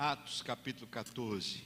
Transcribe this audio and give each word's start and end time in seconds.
Atos 0.00 0.42
capítulo 0.42 0.86
14. 0.86 1.60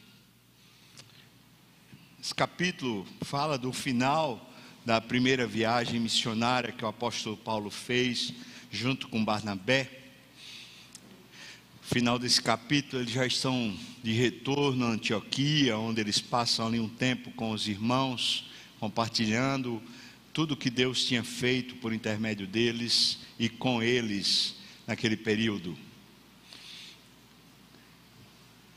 Esse 2.19 2.35
capítulo 2.35 3.07
fala 3.21 3.59
do 3.59 3.75
final 3.75 4.51
da 4.87 5.03
primeira 5.03 5.47
viagem 5.47 6.01
missionária 6.01 6.73
que 6.73 6.83
o 6.83 6.89
apóstolo 6.89 7.37
Paulo 7.37 7.69
fez 7.69 8.33
junto 8.71 9.07
com 9.07 9.23
Barnabé. 9.23 9.87
Final 11.83 12.19
desse 12.19 12.41
capítulo, 12.41 13.03
eles 13.03 13.13
já 13.13 13.27
estão 13.27 13.79
de 14.03 14.13
retorno 14.13 14.87
a 14.87 14.93
Antioquia, 14.93 15.77
onde 15.77 16.01
eles 16.01 16.19
passam 16.19 16.69
ali 16.69 16.81
um 16.81 16.89
tempo 16.89 17.33
com 17.33 17.51
os 17.51 17.69
irmãos, 17.69 18.51
compartilhando 18.81 19.83
tudo 20.33 20.57
que 20.57 20.71
Deus 20.71 21.05
tinha 21.05 21.23
feito 21.23 21.75
por 21.77 21.93
intermédio 21.93 22.47
deles 22.47 23.19
e 23.39 23.51
com 23.51 23.83
eles 23.83 24.55
naquele 24.87 25.19
período. 25.19 25.77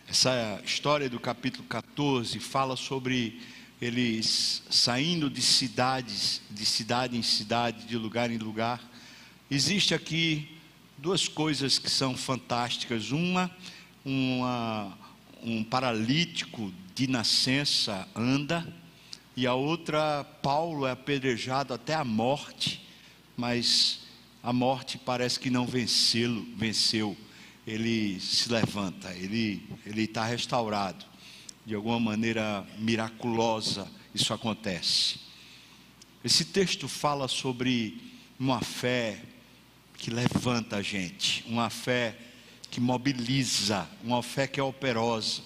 Essa 0.07 0.61
história 0.63 1.09
do 1.09 1.19
capítulo 1.19 1.65
14 1.67 2.39
fala 2.39 2.75
sobre 2.75 3.41
eles 3.81 4.61
saindo 4.69 5.29
de 5.29 5.41
cidades, 5.41 6.41
de 6.51 6.63
cidade 6.63 7.17
em 7.17 7.23
cidade, 7.23 7.87
de 7.87 7.97
lugar 7.97 8.29
em 8.29 8.37
lugar. 8.37 8.79
Existe 9.49 9.95
aqui 9.95 10.47
duas 10.97 11.27
coisas 11.27 11.79
que 11.79 11.89
são 11.89 12.15
fantásticas. 12.15 13.11
Uma, 13.11 13.49
uma 14.05 14.95
um 15.43 15.63
paralítico 15.63 16.71
de 16.93 17.07
nascença 17.07 18.07
anda, 18.15 18.65
e 19.35 19.45
a 19.45 19.53
outra, 19.53 20.23
Paulo 20.41 20.85
é 20.87 20.91
apedrejado 20.91 21.73
até 21.73 21.93
a 21.93 22.05
morte, 22.05 22.81
mas 23.35 24.01
a 24.41 24.53
morte 24.53 24.97
parece 24.97 25.39
que 25.39 25.49
não 25.49 25.65
vencê-lo, 25.65 26.47
venceu. 26.55 27.17
Ele 27.65 28.19
se 28.19 28.51
levanta, 28.51 29.11
ele 29.13 29.67
está 29.95 30.25
restaurado. 30.25 31.05
De 31.65 31.73
alguma 31.73 31.99
maneira 31.99 32.65
miraculosa 32.77 33.89
isso 34.13 34.33
acontece. 34.33 35.19
Esse 36.23 36.45
texto 36.45 36.87
fala 36.87 37.27
sobre 37.27 38.01
uma 38.39 38.61
fé 38.61 39.21
que 39.97 40.09
levanta 40.09 40.77
a 40.77 40.81
gente, 40.81 41.43
uma 41.47 41.69
fé 41.69 42.17
que 42.71 42.79
mobiliza, 42.79 43.89
uma 44.03 44.21
fé 44.21 44.47
que 44.47 44.59
é 44.59 44.63
operosa, 44.63 45.41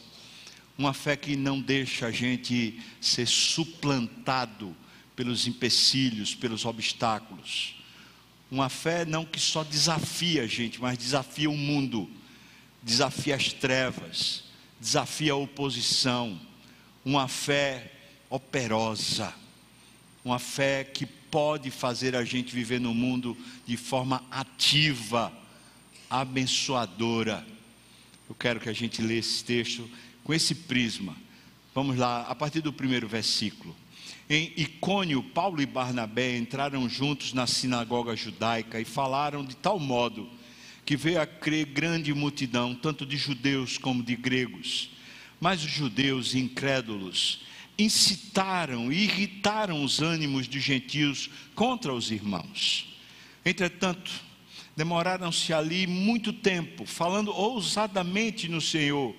uma 0.78 0.94
fé 0.94 1.16
que 1.16 1.36
não 1.36 1.60
deixa 1.60 2.08
a 2.08 2.12
gente 2.12 2.80
ser 3.02 3.28
suplantado 3.28 4.76
pelos 5.16 5.48
empecilhos, 5.48 6.34
pelos 6.36 6.64
obstáculos. 6.64 7.76
Uma 8.52 8.70
fé 8.70 9.06
não 9.06 9.26
que 9.26 9.40
só 9.40 9.64
desafia 9.64 10.44
a 10.44 10.48
gente, 10.48 10.82
mas 10.82 10.98
desafia 10.98 11.50
o 11.50 11.58
mundo, 11.58 12.10
desafia 12.82 13.36
as 13.36 13.54
trevas, 13.54 14.46
desafia 14.80 15.34
a 15.34 15.36
oposição. 15.36 16.40
Uma 17.06 17.28
fé 17.28 17.92
operosa, 18.30 19.34
uma 20.26 20.40
fé 20.40 20.84
que 20.84 21.06
pode 21.06 21.70
fazer 21.70 22.16
a 22.16 22.24
gente 22.24 22.54
viver 22.54 22.80
no 22.80 22.94
mundo 22.94 23.38
de 23.66 23.78
forma 23.78 24.24
ativa, 24.32 25.32
abençoadora. 26.10 27.46
Eu 28.28 28.36
quero 28.36 28.60
que 28.60 28.70
a 28.70 28.74
gente 28.74 29.02
lê 29.02 29.18
esse 29.20 29.44
texto 29.44 29.90
com 30.24 30.34
esse 30.34 30.54
prisma. 30.54 31.16
Vamos 31.74 31.98
lá, 31.98 32.24
a 32.24 32.36
partir 32.36 32.62
do 32.62 32.74
primeiro 32.74 33.08
versículo. 33.08 33.76
Em 34.32 34.54
Icônio, 34.56 35.24
Paulo 35.24 35.60
e 35.60 35.66
Barnabé 35.66 36.38
entraram 36.38 36.88
juntos 36.88 37.34
na 37.34 37.48
sinagoga 37.48 38.16
judaica 38.16 38.80
e 38.80 38.86
falaram 38.86 39.44
de 39.44 39.56
tal 39.56 39.80
modo 39.80 40.30
que 40.86 40.96
veio 40.96 41.20
a 41.20 41.26
crer 41.26 41.66
grande 41.66 42.14
multidão, 42.14 42.76
tanto 42.76 43.08
de 43.08 43.18
judeus 43.18 43.80
como 43.80 44.04
de 44.04 44.16
gregos. 44.16 44.92
Mas 45.40 45.64
os 45.64 45.72
judeus 45.72 46.36
incrédulos 46.36 47.42
incitaram 47.76 48.92
e 48.92 49.06
irritaram 49.06 49.84
os 49.84 50.00
ânimos 50.00 50.48
de 50.48 50.60
gentios 50.60 51.28
contra 51.56 51.92
os 51.92 52.12
irmãos. 52.12 52.88
Entretanto, 53.44 54.12
demoraram-se 54.78 55.52
ali 55.54 55.88
muito 55.88 56.32
tempo, 56.32 56.86
falando 56.86 57.32
ousadamente 57.32 58.48
no 58.48 58.62
Senhor 58.62 59.16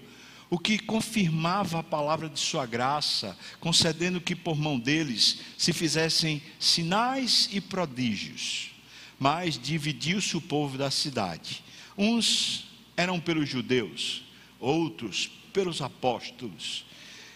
o 0.50 0.58
que 0.58 0.80
confirmava 0.80 1.78
a 1.78 1.82
palavra 1.82 2.28
de 2.28 2.40
sua 2.40 2.66
graça, 2.66 3.38
concedendo 3.60 4.20
que 4.20 4.34
por 4.34 4.58
mão 4.58 4.78
deles 4.80 5.38
se 5.56 5.72
fizessem 5.72 6.42
sinais 6.58 7.48
e 7.52 7.60
prodígios. 7.60 8.72
Mas 9.16 9.56
dividiu-se 9.56 10.36
o 10.36 10.40
povo 10.40 10.76
da 10.76 10.90
cidade. 10.90 11.62
Uns 11.96 12.66
eram 12.96 13.20
pelos 13.20 13.48
judeus, 13.48 14.24
outros 14.58 15.30
pelos 15.52 15.80
apóstolos. 15.80 16.84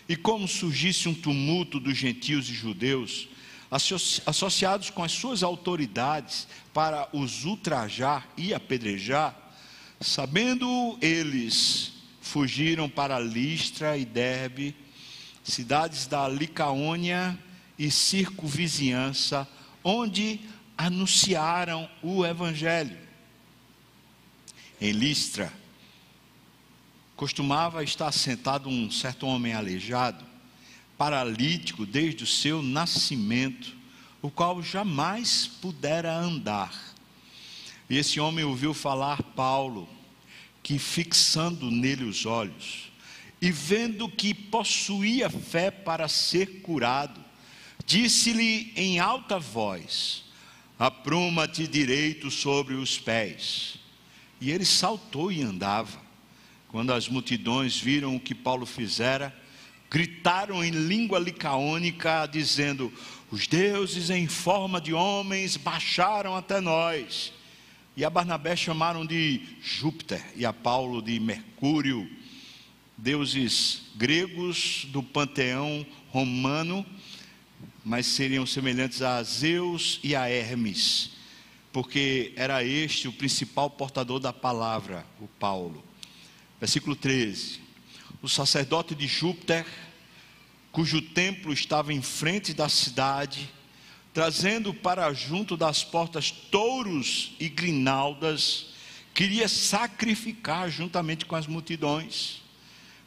E 0.09 0.17
como 0.17 0.49
surgisse 0.49 1.09
um 1.09 1.15
tumulto 1.15 1.79
dos 1.79 1.97
gentios 1.97 2.49
e 2.51 2.53
judeus, 2.53 3.29
associados 4.27 4.91
com 4.91 5.05
as 5.05 5.13
suas 5.13 5.43
autoridades 5.43 6.49
para 6.73 7.09
os 7.13 7.45
ultrajar 7.45 8.29
e 8.37 8.53
apedrejar, 8.53 9.37
sabendo 10.01 10.99
eles 11.01 11.94
fugiram 12.34 12.89
para 12.89 13.21
Listra 13.21 13.97
e 13.97 14.05
Derbe, 14.05 14.75
cidades 15.45 16.09
da 16.09 16.27
Licaônia 16.27 17.39
e 17.78 17.93
circunvizinhança, 17.93 19.47
onde 19.84 20.41
anunciaram 20.77 21.89
o 22.03 22.27
Evangelho. 22.27 22.99
Em 24.81 24.91
Listra, 24.91 25.53
costumava 27.15 27.84
estar 27.84 28.11
sentado 28.11 28.69
um 28.69 28.91
certo 28.91 29.28
homem 29.28 29.53
aleijado, 29.53 30.25
paralítico 30.99 31.87
desde 31.87 32.25
o 32.25 32.27
seu 32.27 32.61
nascimento, 32.61 33.77
o 34.21 34.28
qual 34.28 34.61
jamais 34.61 35.47
pudera 35.47 36.12
andar. 36.12 36.75
E 37.89 37.97
esse 37.97 38.19
homem 38.19 38.45
ouviu 38.45 38.75
falar 38.75 39.22
Paulo, 39.22 39.89
que 40.65 40.79
fixando 40.79 41.71
nele 41.71 42.05
os 42.05 42.25
olhos, 42.25 42.91
e 43.41 43.53
vendo 43.53 44.09
que 44.09 44.33
possuía 44.33 45.29
fé 45.29 45.71
para 45.71 46.09
ser 46.09 46.63
curado, 46.63 47.23
disse-lhe 47.85 48.73
em 48.75 48.99
alta 48.99 49.39
voz: 49.39 50.25
Apruma-te 50.79 51.69
direito 51.69 52.31
sobre 52.31 52.75
os 52.75 52.99
pés. 52.99 53.75
E 54.41 54.51
ele 54.51 54.65
saltou 54.65 55.31
e 55.31 55.43
andava. 55.43 56.03
Quando 56.69 56.95
as 56.95 57.09
multidões 57.09 57.79
viram 57.79 58.17
o 58.17 58.21
que 58.21 58.35
Paulo 58.35 58.65
fizera, 58.65 59.37
gritaram 59.91 60.65
em 60.65 60.71
língua 60.71 61.19
licaônica, 61.19 62.27
dizendo: 62.27 62.91
Os 63.31 63.47
deuses 63.47 64.09
em 64.09 64.27
forma 64.27 64.81
de 64.81 64.95
homens 64.95 65.59
baixaram 65.59 66.35
até 66.35 66.59
nós. 66.59 67.35
E 67.97 68.05
a 68.05 68.10
Barnabé 68.10 68.56
chamaram 68.56 69.06
de 69.06 69.41
Júpiter 69.62 70.21
e 70.34 70.44
a 70.44 70.53
Paulo 70.53 71.00
de 71.00 71.21
Mercúrio, 71.21 72.10
deuses 72.99 73.82
gregos 73.94 74.87
do 74.88 75.00
panteão 75.00 75.87
romano, 76.09 76.84
mas 77.84 78.06
seriam 78.06 78.44
semelhantes 78.44 79.00
a 79.00 79.22
Zeus 79.22 80.00
e 80.03 80.16
a 80.16 80.28
Hermes, 80.28 81.12
porque 81.72 82.33
era 82.34 82.65
este 82.65 83.06
o 83.06 83.12
principal 83.12 83.71
portador 83.71 84.19
da 84.19 84.33
palavra, 84.33 85.06
o 85.21 85.28
Paulo. 85.28 85.84
Versículo 86.59 86.97
13: 86.97 87.60
O 88.21 88.28
sacerdote 88.28 88.97
de 88.97 89.06
Júpiter, 89.06 89.65
cujo 90.72 91.00
templo 91.00 91.53
estava 91.53 91.93
em 91.93 92.03
frente 92.03 92.53
da 92.53 92.69
cidade, 92.69 93.49
trazendo 94.15 94.73
para 94.73 95.13
junto 95.13 95.57
das 95.57 95.83
portas 95.83 96.31
touros 96.31 97.33
e 97.41 97.49
grinaldas, 97.49 98.67
queria 99.13 99.49
sacrificar 99.49 100.71
juntamente 100.71 101.27
com 101.27 101.35
as 101.35 101.49
multidões. 101.49 102.41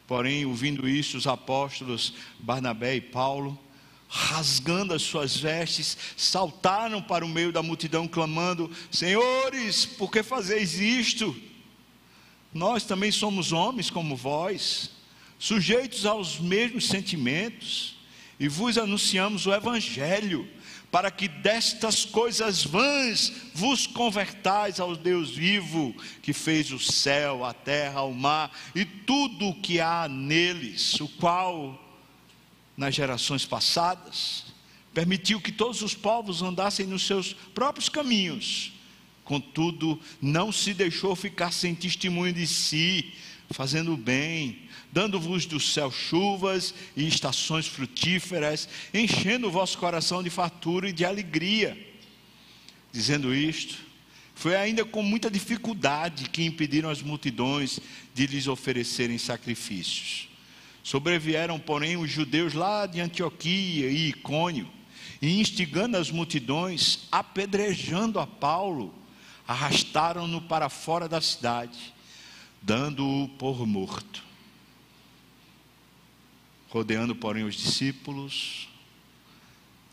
Porém, 0.06 0.44
ouvindo 0.44 0.86
isso, 0.86 1.16
os 1.16 1.26
apóstolos 1.26 2.12
Barnabé 2.38 2.96
e 2.96 3.00
Paulo, 3.00 3.58
rasgando 4.06 4.92
as 4.92 5.00
suas 5.00 5.34
vestes, 5.34 5.96
saltaram 6.14 7.00
para 7.00 7.24
o 7.24 7.28
meio 7.28 7.52
da 7.52 7.62
multidão, 7.62 8.06
clamando: 8.06 8.70
Senhores, 8.90 9.86
por 9.86 10.10
que 10.10 10.22
fazeis 10.22 10.74
isto? 10.78 11.34
Nós 12.52 12.84
também 12.84 13.10
somos 13.10 13.50
homens 13.50 13.88
como 13.88 14.14
vós, 14.14 14.90
sujeitos 15.38 16.04
aos 16.04 16.38
mesmos 16.38 16.86
sentimentos, 16.86 17.96
e 18.38 18.46
vos 18.46 18.76
anunciamos 18.76 19.46
o 19.46 19.54
Evangelho 19.54 20.48
para 20.90 21.10
que 21.10 21.28
destas 21.28 22.04
coisas 22.04 22.64
vãs 22.64 23.32
vos 23.54 23.86
convertais 23.86 24.80
ao 24.80 24.96
Deus 24.96 25.30
vivo, 25.30 25.94
que 26.22 26.32
fez 26.32 26.70
o 26.72 26.78
céu, 26.78 27.44
a 27.44 27.52
terra, 27.52 28.02
o 28.02 28.14
mar 28.14 28.50
e 28.74 28.84
tudo 28.84 29.48
o 29.48 29.60
que 29.60 29.80
há 29.80 30.08
neles, 30.08 30.98
o 31.00 31.08
qual, 31.08 31.78
nas 32.76 32.94
gerações 32.94 33.44
passadas, 33.44 34.46
permitiu 34.94 35.40
que 35.40 35.52
todos 35.52 35.82
os 35.82 35.94
povos 35.94 36.42
andassem 36.42 36.86
nos 36.86 37.06
seus 37.06 37.32
próprios 37.32 37.88
caminhos, 37.88 38.72
Contudo, 39.28 40.00
não 40.22 40.50
se 40.50 40.72
deixou 40.72 41.14
ficar 41.14 41.52
sem 41.52 41.74
testemunho 41.74 42.32
de 42.32 42.46
si, 42.46 43.12
fazendo 43.50 43.94
bem, 43.94 44.67
dando-vos 44.92 45.46
do 45.46 45.60
céu 45.60 45.90
chuvas 45.90 46.74
e 46.96 47.06
estações 47.06 47.66
frutíferas, 47.66 48.68
enchendo 48.92 49.48
o 49.48 49.50
vosso 49.50 49.78
coração 49.78 50.22
de 50.22 50.30
fartura 50.30 50.88
e 50.88 50.92
de 50.92 51.04
alegria. 51.04 51.76
Dizendo 52.92 53.34
isto, 53.34 53.76
foi 54.34 54.54
ainda 54.56 54.84
com 54.84 55.02
muita 55.02 55.30
dificuldade 55.30 56.30
que 56.30 56.44
impediram 56.44 56.88
as 56.88 57.02
multidões 57.02 57.80
de 58.14 58.26
lhes 58.26 58.46
oferecerem 58.46 59.18
sacrifícios. 59.18 60.28
Sobrevieram, 60.82 61.58
porém, 61.58 61.96
os 61.96 62.10
judeus 62.10 62.54
lá 62.54 62.86
de 62.86 63.00
Antioquia 63.00 63.90
e 63.90 64.08
Icônio, 64.08 64.70
e 65.20 65.40
instigando 65.40 65.96
as 65.96 66.10
multidões, 66.10 67.00
apedrejando 67.10 68.20
a 68.20 68.26
Paulo, 68.26 68.94
arrastaram-no 69.46 70.40
para 70.40 70.68
fora 70.68 71.08
da 71.08 71.20
cidade, 71.20 71.92
dando-o 72.62 73.28
por 73.30 73.66
morto. 73.66 74.27
Rodeando, 76.68 77.14
porém, 77.14 77.44
os 77.44 77.54
discípulos, 77.54 78.68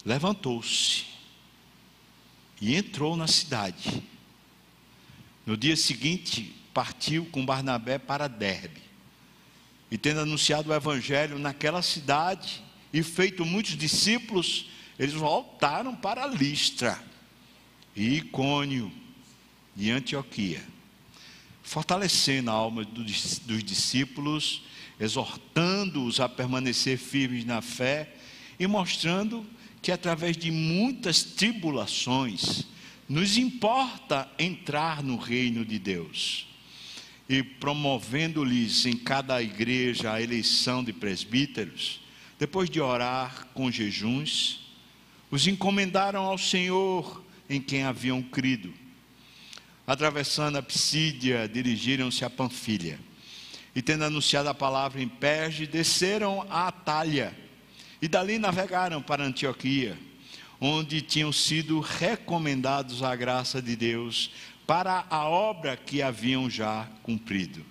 levantou-se 0.06 1.06
e 2.60 2.76
entrou 2.76 3.16
na 3.16 3.28
cidade. 3.28 4.04
No 5.46 5.56
dia 5.56 5.76
seguinte, 5.76 6.56
partiu 6.74 7.26
com 7.28 7.46
Barnabé 7.46 7.98
para 7.98 8.28
Derbe. 8.28 8.82
E 9.90 9.98
tendo 9.98 10.20
anunciado 10.20 10.70
o 10.70 10.74
evangelho 10.74 11.40
naquela 11.40 11.82
cidade 11.82 12.62
e 12.92 13.04
feito 13.04 13.46
muitos 13.46 13.78
discípulos, 13.78 14.70
eles 14.98 15.14
voltaram 15.14 15.96
para 15.96 16.26
Listra 16.28 17.02
e 17.96 18.16
Icônio 18.16 18.92
de 19.76 19.92
Antioquia, 19.92 20.64
fortalecendo 21.64 22.50
a 22.50 22.54
alma 22.54 22.84
dos, 22.84 23.40
dos 23.40 23.64
discípulos, 23.64 24.64
exortando-os 25.00 26.20
a 26.20 26.30
permanecer 26.30 26.98
firmes 26.98 27.46
na 27.46 27.62
fé 27.62 28.14
e 28.60 28.68
mostrando 28.68 29.46
que 29.82 29.92
através 29.92 30.38
de 30.38 30.52
muitas 30.52 31.24
tribulações 31.24 32.66
nos 33.08 33.38
importa 33.38 34.30
entrar 34.40 35.04
no 35.04 35.18
reino 35.18 35.64
de 35.64 35.78
Deus. 35.78 36.48
E 37.28 37.44
promovendo-lhes 37.44 38.86
em 38.86 38.96
cada 38.96 39.42
igreja 39.42 40.14
a 40.14 40.22
eleição 40.22 40.84
de 40.84 40.94
presbíteros, 40.94 42.02
depois 42.38 42.70
de 42.70 42.80
orar 42.80 43.48
com 43.54 43.72
jejuns, 43.72 44.62
os 45.32 45.48
encomendaram 45.48 46.24
ao 46.24 46.38
Senhor 46.38 47.24
em 47.50 47.60
quem 47.60 47.84
haviam 47.84 48.22
crido 48.22 48.74
atravessando 49.88 50.58
a 50.58 50.64
Psídia, 50.64 51.48
dirigiram-se 51.48 52.26
a 52.26 52.30
Panfilha. 52.30 53.00
E 53.76 53.82
tendo 53.82 54.06
anunciado 54.06 54.48
a 54.48 54.54
palavra 54.54 55.02
em 55.02 55.08
Perge, 55.08 55.68
desceram 55.68 56.48
a 56.50 56.70
Atalha 56.70 57.36
e 58.02 58.08
dali 58.08 58.40
navegaram 58.40 59.02
para 59.02 59.26
Antioquia, 59.26 59.98
onde 60.62 61.02
tinham 61.02 61.32
sido 61.32 61.80
recomendados 61.82 63.04
à 63.04 63.16
graça 63.16 63.62
de 63.62 63.76
Deus 63.76 64.32
para 64.66 65.06
a 65.10 65.26
obra 65.28 65.76
que 65.76 66.02
haviam 66.02 66.50
já 66.50 66.88
cumprido. 67.04 67.66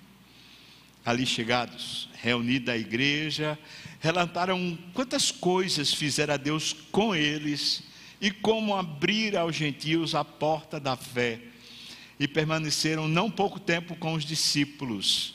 Ali 1.05 1.27
chegados, 1.27 2.09
reunida 2.21 2.73
a 2.73 2.79
igreja, 2.79 3.59
relataram 4.01 4.79
quantas 4.93 5.31
coisas 5.31 5.93
fizera 5.93 6.39
Deus 6.39 6.75
com 6.91 7.15
eles 7.15 7.83
e 8.21 8.31
como 8.31 8.77
abrir 8.77 9.37
aos 9.37 9.55
gentios 9.55 10.15
a 10.15 10.25
porta 10.25 10.81
da 10.81 10.97
fé 10.97 11.41
e 12.19 12.27
permaneceram 12.27 13.09
não 13.09 13.31
pouco 13.31 13.59
tempo 13.59 13.97
com 13.97 14.15
os 14.15 14.25
discípulos. 14.25 15.34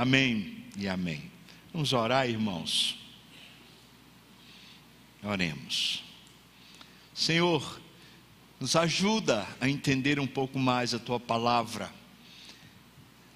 Amém 0.00 0.64
e 0.78 0.88
amém. 0.88 1.30
Vamos 1.72 1.92
orar, 1.92 2.26
irmãos. 2.26 2.96
Oremos. 5.22 6.02
Senhor, 7.12 7.80
nos 8.58 8.76
ajuda 8.76 9.46
a 9.60 9.68
entender 9.68 10.18
um 10.18 10.26
pouco 10.26 10.58
mais 10.58 10.94
a 10.94 10.98
tua 10.98 11.20
palavra. 11.20 11.92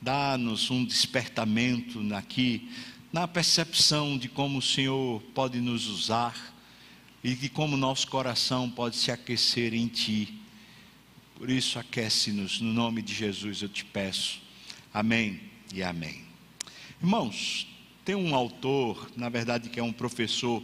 Dá-nos 0.01 0.71
um 0.71 0.87
despertamento 0.87 2.01
aqui, 2.15 2.71
na 3.13 3.29
percepção 3.29 4.17
de 4.17 4.31
como 4.31 4.61
o 4.61 4.63
Senhor 4.63 5.21
pode 5.35 5.61
nos 5.61 5.87
usar 5.87 6.55
e 7.23 7.35
de 7.35 7.51
como 7.51 7.77
nosso 7.77 8.09
coração 8.09 8.71
pode 8.71 8.97
se 8.97 9.11
aquecer 9.11 9.75
em 9.75 9.89
Ti 9.89 10.41
por 11.35 11.51
isso, 11.51 11.79
aquece-nos, 11.79 12.61
no 12.61 12.73
nome 12.73 13.03
de 13.03 13.13
Jesus 13.13 13.61
eu 13.61 13.69
te 13.69 13.85
peço. 13.85 14.41
Amém 14.93 15.41
e 15.75 15.83
amém. 15.83 16.24
Irmãos, 17.05 17.67
tem 18.03 18.15
um 18.15 18.35
autor, 18.35 19.11
na 19.15 19.29
verdade 19.29 19.69
que 19.69 19.79
é 19.79 19.83
um 19.83 19.93
professor 19.93 20.63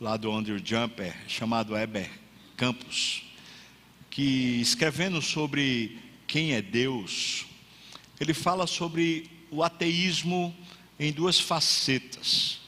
lá 0.00 0.16
do 0.16 0.28
Andrew 0.32 0.58
Jumper, 0.58 1.14
chamado 1.28 1.78
Eber 1.78 2.10
Campos, 2.56 3.22
que 4.10 4.60
escrevendo 4.60 5.22
sobre 5.22 5.96
quem 6.26 6.54
é 6.54 6.60
Deus, 6.60 7.46
ele 8.18 8.34
fala 8.34 8.66
sobre 8.66 9.30
o 9.52 9.62
ateísmo 9.62 10.52
em 10.98 11.12
duas 11.12 11.38
facetas. 11.38 12.58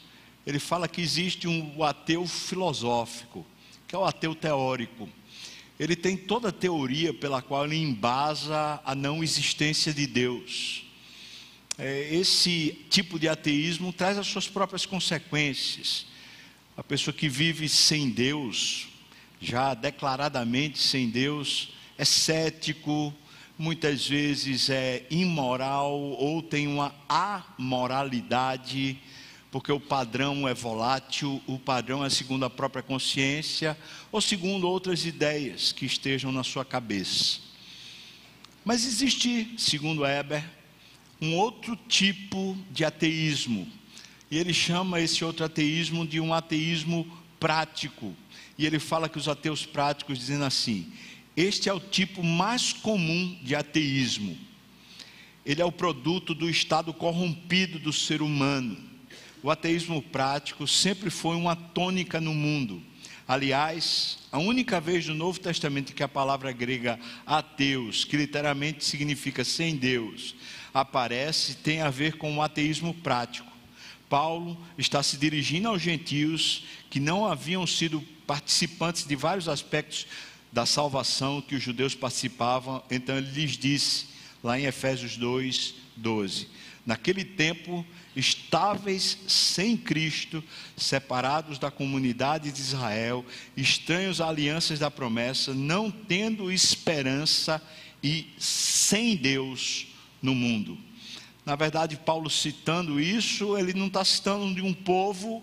Ele 0.47 0.61
fala 0.61 0.87
que 0.87 1.01
existe 1.01 1.49
um 1.49 1.83
ateu 1.83 2.25
filosófico, 2.29 3.45
que 3.89 3.95
é 3.97 3.99
o 3.99 4.05
ateu 4.05 4.37
teórico 4.37 5.09
ele 5.81 5.97
tem 5.97 6.15
toda 6.15 6.51
a 6.51 6.53
teoria 6.53 7.15
pela 7.15 7.41
qual 7.41 7.65
ele 7.65 7.77
embasa 7.77 8.79
a 8.85 8.95
não 8.95 9.25
existência 9.25 9.95
de 9.95 10.07
Deus. 10.07 10.90
É, 11.83 12.15
esse 12.15 12.79
tipo 12.91 13.19
de 13.19 13.27
ateísmo 13.27 13.91
traz 13.91 14.19
as 14.19 14.27
suas 14.27 14.47
próprias 14.47 14.85
consequências. 14.85 16.05
A 16.77 16.85
pessoa 16.85 17.15
que 17.15 17.27
vive 17.27 17.71
sem 17.71 18.11
Deus, 18.11 18.89
já 19.41 19.73
declaradamente 19.73 20.79
sem 20.79 21.09
Deus, 21.09 21.73
é 21.97 22.05
cético, 22.05 23.15
muitas 23.59 24.07
vezes 24.07 24.69
é 24.69 25.07
imoral 25.11 25.99
ou 25.99 26.43
tem 26.43 26.67
uma 26.67 26.95
amoralidade 27.09 28.99
porque 29.51 29.73
o 29.73 29.81
padrão 29.81 30.47
é 30.47 30.53
volátil, 30.53 31.43
o 31.47 31.59
padrão 31.59 32.05
é 32.05 32.11
segundo 32.11 32.45
a 32.45 32.51
própria 32.51 32.83
consciência 32.83 33.75
ou 34.13 34.21
segundo 34.21 34.69
outras 34.69 35.07
ideias 35.07 35.73
que 35.73 35.87
estejam 35.87 36.31
na 36.31 36.45
sua 36.45 36.65
cabeça. 36.65 37.41
Mas 38.63 38.85
existe, 38.85 39.55
segundo 39.57 40.05
Eber, 40.05 40.60
um 41.21 41.35
outro 41.35 41.77
tipo 41.89 42.57
de 42.71 42.85
ateísmo, 42.85 43.69
e 44.31 44.39
ele 44.39 44.55
chama 44.55 45.01
esse 45.01 45.25
outro 45.25 45.45
ateísmo 45.45 46.07
de 46.07 46.21
um 46.21 46.33
ateísmo 46.33 47.07
prático. 47.39 48.15
E 48.57 48.65
ele 48.65 48.79
fala 48.79 49.09
que 49.09 49.19
os 49.19 49.29
ateus 49.29 49.67
práticos 49.67 50.19
dizem 50.19 50.43
assim: 50.43 50.93
este 51.37 51.69
é 51.69 51.73
o 51.73 51.81
tipo 51.81 52.23
mais 52.23 52.73
comum 52.73 53.39
de 53.43 53.55
ateísmo. 53.55 54.37
Ele 55.45 55.61
é 55.61 55.65
o 55.65 55.73
produto 55.73 56.35
do 56.35 56.49
estado 56.49 56.93
corrompido 56.93 57.79
do 57.79 57.93
ser 57.93 58.23
humano 58.23 58.91
o 59.43 59.51
ateísmo 59.51 60.03
prático 60.03 60.67
sempre 60.67 61.09
foi 61.11 61.35
uma 61.35 61.57
tônica 61.57 62.21
no 62.21 62.35
mundo. 62.35 62.83
Aliás, 63.27 64.19
a 64.31 64.39
única 64.39 64.81
vez 64.81 65.07
no 65.07 65.15
Novo 65.15 65.39
Testamento 65.39 65.95
que 65.95 66.03
a 66.03 66.09
palavra 66.09 66.53
grega 66.53 66.99
ateus, 67.25 68.05
que 68.05 68.17
literalmente 68.17 68.85
significa 68.85 69.45
sem 69.45 69.77
Deus, 69.77 70.35
aparece, 70.73 71.57
tem 71.57 71.81
a 71.81 71.91
ver 71.91 72.17
com 72.17 72.37
o 72.37 72.43
ateísmo 72.43 72.95
prático. 72.95 73.51
Paulo 74.09 74.59
está 74.77 75.03
se 75.03 75.17
dirigindo 75.17 75.69
aos 75.69 75.81
gentios 75.81 76.65
que 76.91 76.99
não 76.99 77.25
haviam 77.25 77.67
sido 77.67 78.03
participantes 78.27 79.07
de 79.07 79.15
vários 79.15 79.49
aspectos 79.49 80.07
da 80.53 80.67
salvação 80.67 81.41
que 81.41 81.55
os 81.55 81.63
judeus 81.63 81.95
participavam, 81.95 82.83
então 82.91 83.17
ele 83.17 83.31
lhes 83.31 83.57
disse, 83.57 84.07
lá 84.43 84.59
em 84.59 84.65
Efésios 84.65 85.17
2, 85.17 85.75
12: 85.97 86.49
Naquele 86.85 87.25
tempo 87.25 87.87
estáveis 88.17 89.19
sem 89.29 89.77
Cristo, 89.77 90.43
separados 90.77 91.59
da 91.59 91.71
comunidade 91.71 92.51
de 92.51 92.61
Israel, 92.61 93.25
estranhos 93.57 94.21
a 94.21 94.29
alianças 94.29 94.79
da 94.79 94.91
promessa, 94.91 95.55
não 95.55 95.91
tendo 95.91 96.51
esperança 96.51 97.63
e 98.03 98.27
sem 98.39 99.15
Deus 99.15 99.87
no 100.23 100.35
mundo. 100.35 100.79
Na 101.45 101.57
verdade, 101.57 101.97
Paulo 101.97 102.29
citando 102.29 103.01
isso, 103.01 103.57
ele 103.57 103.73
não 103.73 103.87
está 103.87 104.05
citando 104.05 104.55
de 104.55 104.63
um 104.63 104.73
povo 104.73 105.43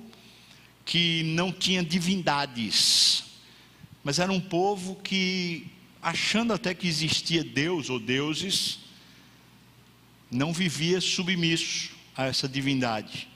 que 0.86 1.24
não 1.24 1.51
tinha 1.51 1.84
divindades, 1.84 3.24
mas 4.03 4.19
era 4.19 4.31
um 4.31 4.39
povo 4.39 4.96
que, 4.96 5.67
achando 6.01 6.53
até 6.53 6.74
que 6.74 6.88
existia 6.88 7.43
Deus 7.43 7.89
ou 7.89 8.00
deuses, 8.00 8.79
não 10.31 10.53
vivia 10.53 11.01
submisso 11.01 11.91
a 12.15 12.25
essa 12.25 12.48
divindade, 12.48 13.27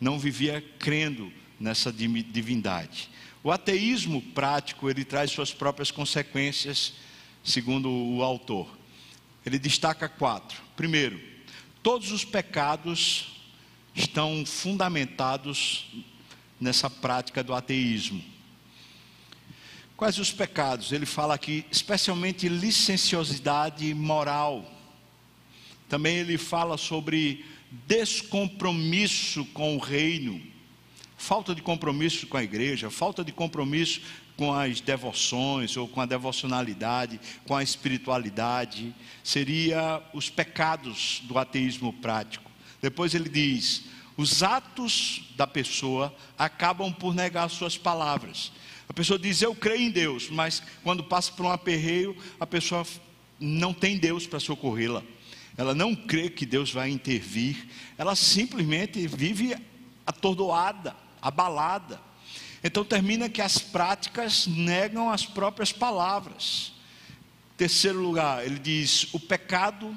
não 0.00 0.18
vivia 0.18 0.64
crendo 0.78 1.32
nessa 1.60 1.92
divindade. 1.92 3.08
O 3.42 3.52
ateísmo 3.52 4.20
prático, 4.20 4.90
ele 4.90 5.04
traz 5.04 5.30
suas 5.30 5.54
próprias 5.54 5.92
consequências, 5.92 6.94
segundo 7.44 7.88
o 7.88 8.22
autor. 8.22 8.75
Ele 9.46 9.60
destaca 9.60 10.08
quatro. 10.08 10.60
Primeiro, 10.74 11.20
todos 11.80 12.10
os 12.10 12.24
pecados 12.24 13.28
estão 13.94 14.44
fundamentados 14.44 15.86
nessa 16.60 16.90
prática 16.90 17.44
do 17.44 17.54
ateísmo. 17.54 18.22
Quais 19.96 20.18
os 20.18 20.32
pecados? 20.32 20.90
Ele 20.90 21.06
fala 21.06 21.34
aqui, 21.34 21.64
especialmente 21.70 22.48
licenciosidade 22.48 23.94
moral. 23.94 24.68
Também 25.88 26.16
ele 26.16 26.36
fala 26.36 26.76
sobre 26.76 27.44
descompromisso 27.86 29.44
com 29.46 29.76
o 29.76 29.78
reino, 29.78 30.42
falta 31.16 31.54
de 31.54 31.62
compromisso 31.62 32.26
com 32.26 32.36
a 32.36 32.42
igreja, 32.42 32.90
falta 32.90 33.24
de 33.24 33.32
compromisso 33.32 34.02
com 34.36 34.52
as 34.52 34.80
devoções 34.80 35.76
ou 35.76 35.88
com 35.88 36.00
a 36.00 36.06
devocionalidade, 36.06 37.20
com 37.46 37.56
a 37.56 37.62
espiritualidade, 37.62 38.94
seria 39.24 40.02
os 40.12 40.28
pecados 40.28 41.22
do 41.24 41.38
ateísmo 41.38 41.92
prático. 41.92 42.50
Depois 42.80 43.14
ele 43.14 43.28
diz: 43.28 43.84
os 44.16 44.42
atos 44.42 45.22
da 45.36 45.46
pessoa 45.46 46.14
acabam 46.38 46.92
por 46.92 47.14
negar 47.14 47.48
suas 47.48 47.76
palavras. 47.76 48.52
A 48.88 48.92
pessoa 48.92 49.18
diz: 49.18 49.42
Eu 49.42 49.54
creio 49.54 49.82
em 49.82 49.90
Deus, 49.90 50.30
mas 50.30 50.62
quando 50.82 51.04
passa 51.04 51.32
por 51.32 51.44
um 51.44 51.50
aperreio, 51.50 52.16
a 52.40 52.46
pessoa 52.46 52.86
não 53.38 53.74
tem 53.74 53.98
Deus 53.98 54.26
para 54.26 54.40
socorrê-la. 54.40 55.02
Ela 55.56 55.74
não 55.74 55.94
crê 55.94 56.28
que 56.28 56.44
Deus 56.46 56.70
vai 56.70 56.90
intervir. 56.90 57.66
Ela 57.96 58.14
simplesmente 58.14 59.06
vive 59.06 59.56
atordoada, 60.06 60.94
abalada. 61.20 62.00
Então 62.62 62.84
termina 62.84 63.28
que 63.28 63.42
as 63.42 63.58
práticas 63.58 64.46
negam 64.46 65.10
as 65.10 65.26
próprias 65.26 65.72
palavras. 65.72 66.72
Terceiro 67.56 68.00
lugar, 68.00 68.44
ele 68.44 68.58
diz: 68.58 69.08
o 69.12 69.20
pecado, 69.20 69.96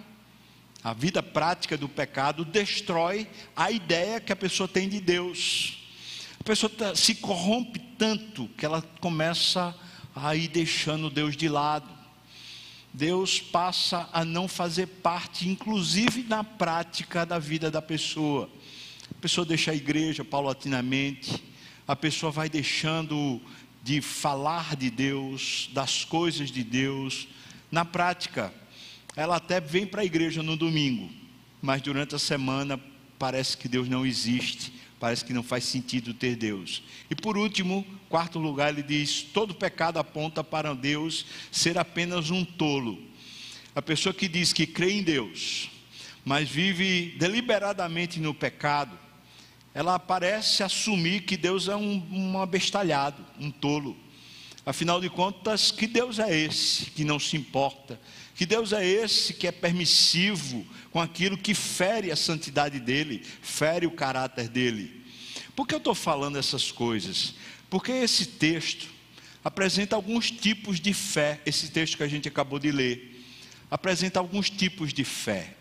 a 0.84 0.94
vida 0.94 1.22
prática 1.22 1.78
do 1.78 1.90
pecado, 1.90 2.46
destrói 2.46 3.28
a 3.56 3.70
ideia 3.72 4.20
que 4.20 4.32
a 4.32 4.36
pessoa 4.36 4.68
tem 4.68 4.88
de 4.88 5.00
Deus. 5.00 5.78
A 6.40 6.44
pessoa 6.44 6.70
tá, 6.70 6.96
se 6.96 7.16
corrompe 7.16 7.80
tanto 7.98 8.48
que 8.58 8.66
ela 8.66 8.82
começa 9.02 9.76
a 10.16 10.36
ir 10.36 10.48
deixando 10.48 11.10
Deus 11.10 11.36
de 11.36 11.50
lado. 11.50 12.00
Deus 12.94 13.40
passa 13.40 14.10
a 14.12 14.26
não 14.26 14.48
fazer 14.48 14.88
parte, 14.88 15.48
inclusive 15.48 16.24
na 16.24 16.44
prática 16.44 17.26
da 17.26 17.38
vida 17.38 17.70
da 17.70 17.82
pessoa. 17.82 18.50
A 19.12 19.22
pessoa 19.22 19.46
deixa 19.46 19.72
a 19.72 19.76
igreja 19.76 20.24
paulatinamente, 20.24 21.44
a 21.90 21.96
pessoa 21.96 22.32
vai 22.32 22.48
deixando 22.48 23.42
de 23.82 24.00
falar 24.00 24.76
de 24.76 24.92
Deus, 24.92 25.72
das 25.74 26.06
coisas 26.06 26.52
de 26.52 26.64
Deus. 26.64 27.28
Na 27.72 27.84
prática, 27.84 28.54
ela 29.16 29.38
até 29.38 29.60
vem 29.60 29.88
para 29.88 30.02
a 30.02 30.06
igreja 30.06 30.44
no 30.44 30.56
domingo, 30.56 31.10
mas 31.60 31.82
durante 31.82 32.14
a 32.14 32.20
semana 32.20 32.80
parece 33.18 33.58
que 33.58 33.68
Deus 33.68 33.90
não 33.90 34.06
existe, 34.06 34.72
parece 35.00 35.26
que 35.26 35.34
não 35.34 35.42
faz 35.42 35.64
sentido 35.64 36.14
ter 36.14 36.36
Deus. 36.36 36.84
E 37.10 37.16
por 37.16 37.36
último, 37.36 37.84
quarto 38.08 38.38
lugar, 38.38 38.70
ele 38.72 38.84
diz: 38.84 39.24
todo 39.24 39.56
pecado 39.56 39.98
aponta 39.98 40.44
para 40.44 40.76
Deus 40.76 41.26
ser 41.52 41.76
apenas 41.76 42.30
um 42.30 42.46
tolo. 42.46 43.02
A 43.74 43.82
pessoa 43.82 44.14
que 44.14 44.28
diz 44.28 44.54
que 44.54 44.68
crê 44.68 44.92
em 44.92 45.02
Deus, 45.02 45.72
mas 46.24 46.48
vive 46.48 47.16
deliberadamente 47.18 48.20
no 48.20 48.32
pecado, 48.32 48.96
ela 49.80 49.98
parece 49.98 50.62
assumir 50.62 51.22
que 51.22 51.38
Deus 51.38 51.70
é 51.70 51.76
um, 51.76 52.06
um 52.12 52.42
abestalhado, 52.42 53.26
um 53.40 53.50
tolo. 53.50 53.96
Afinal 54.66 55.00
de 55.00 55.10
contas, 55.10 55.72
que 55.72 55.88
Deus 55.88 56.20
é 56.20 56.38
esse 56.38 56.88
que 56.88 57.06
não 57.06 57.18
se 57.18 57.38
importa? 57.38 57.98
Que 58.36 58.46
Deus 58.46 58.74
é 58.74 58.86
esse 58.86 59.34
que 59.34 59.48
é 59.48 59.54
permissivo 59.54 60.68
com 60.92 61.00
aquilo 61.00 61.38
que 61.38 61.54
fere 61.54 62.12
a 62.12 62.18
santidade 62.18 62.78
dele, 62.78 63.26
fere 63.42 63.86
o 63.86 63.92
caráter 63.92 64.50
dele? 64.50 65.02
Por 65.56 65.66
que 65.66 65.76
eu 65.76 65.78
estou 65.78 65.96
falando 65.96 66.38
essas 66.38 66.74
coisas? 66.74 67.36
Porque 67.70 67.94
esse 67.94 68.26
texto 68.26 68.90
apresenta 69.42 69.96
alguns 69.96 70.30
tipos 70.30 70.78
de 70.82 70.94
fé, 70.94 71.40
esse 71.46 71.70
texto 71.70 71.96
que 71.96 72.04
a 72.04 72.08
gente 72.10 72.28
acabou 72.28 72.60
de 72.60 72.70
ler, 72.70 73.24
apresenta 73.72 74.20
alguns 74.20 74.50
tipos 74.50 74.92
de 74.92 75.06
fé. 75.06 75.56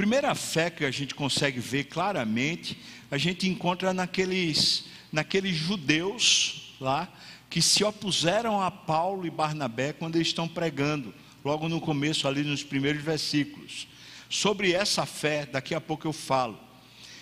Primeira 0.00 0.34
fé 0.34 0.70
que 0.70 0.86
a 0.86 0.90
gente 0.90 1.14
consegue 1.14 1.60
ver 1.60 1.84
claramente, 1.84 2.78
a 3.10 3.18
gente 3.18 3.46
encontra 3.46 3.92
naqueles, 3.92 4.86
naqueles 5.12 5.54
judeus 5.54 6.74
lá 6.80 7.06
que 7.50 7.60
se 7.60 7.84
opuseram 7.84 8.62
a 8.62 8.70
Paulo 8.70 9.26
e 9.26 9.30
Barnabé 9.30 9.92
quando 9.92 10.16
eles 10.16 10.28
estão 10.28 10.48
pregando, 10.48 11.12
logo 11.44 11.68
no 11.68 11.82
começo, 11.82 12.26
ali 12.26 12.42
nos 12.42 12.64
primeiros 12.64 13.02
versículos. 13.02 13.86
Sobre 14.30 14.72
essa 14.72 15.04
fé, 15.04 15.44
daqui 15.44 15.74
a 15.74 15.80
pouco 15.82 16.08
eu 16.08 16.14
falo. 16.14 16.58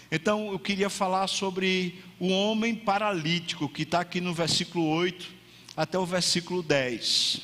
Então 0.09 0.53
eu 0.53 0.59
queria 0.61 0.89
falar 0.89 1.27
sobre 1.27 2.01
o 2.21 2.29
homem 2.29 2.77
paralítico, 2.77 3.69
que 3.69 3.83
está 3.83 4.03
aqui 4.03 4.21
no 4.21 4.33
versículo 4.33 4.87
8 4.87 5.29
até 5.77 5.99
o 5.99 6.07
versículo 6.07 6.63
10. 6.63 7.41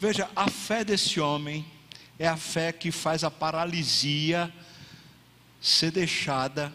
Veja, 0.00 0.28
a 0.34 0.50
fé 0.50 0.82
desse 0.82 1.20
homem 1.20 1.64
é 2.18 2.26
a 2.26 2.36
fé 2.36 2.72
que 2.72 2.90
faz 2.90 3.22
a 3.22 3.30
paralisia 3.30 4.52
ser 5.60 5.90
deixada 5.90 6.74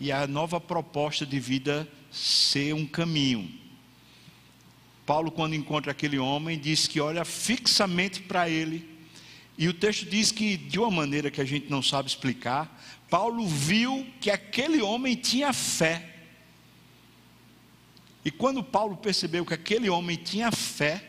e 0.00 0.10
a 0.12 0.26
nova 0.26 0.60
proposta 0.60 1.26
de 1.26 1.38
vida 1.38 1.88
ser 2.10 2.74
um 2.74 2.86
caminho. 2.86 3.52
Paulo, 5.04 5.30
quando 5.30 5.54
encontra 5.54 5.92
aquele 5.92 6.18
homem, 6.18 6.58
diz 6.58 6.86
que 6.86 7.00
olha 7.00 7.24
fixamente 7.24 8.22
para 8.22 8.48
ele, 8.48 8.98
e 9.56 9.66
o 9.66 9.74
texto 9.74 10.04
diz 10.04 10.30
que, 10.30 10.56
de 10.56 10.78
uma 10.78 10.90
maneira 10.90 11.30
que 11.30 11.40
a 11.40 11.44
gente 11.44 11.68
não 11.68 11.82
sabe 11.82 12.08
explicar, 12.08 12.80
Paulo 13.10 13.46
viu 13.46 14.06
que 14.20 14.30
aquele 14.30 14.80
homem 14.80 15.16
tinha 15.16 15.52
fé. 15.52 16.16
E 18.24 18.30
quando 18.30 18.62
Paulo 18.62 18.96
percebeu 18.98 19.44
que 19.44 19.54
aquele 19.54 19.88
homem 19.88 20.16
tinha 20.16 20.52
fé, 20.52 21.02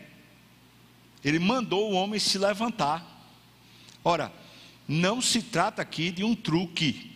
ele 1.24 1.38
mandou 1.38 1.92
o 1.92 1.94
homem 1.94 2.20
se 2.20 2.38
levantar. 2.38 3.09
Ora, 4.04 4.32
não 4.88 5.22
se 5.22 5.42
trata 5.42 5.82
aqui 5.82 6.12
de 6.12 6.24
um 6.24 6.36
truque. 6.36 7.12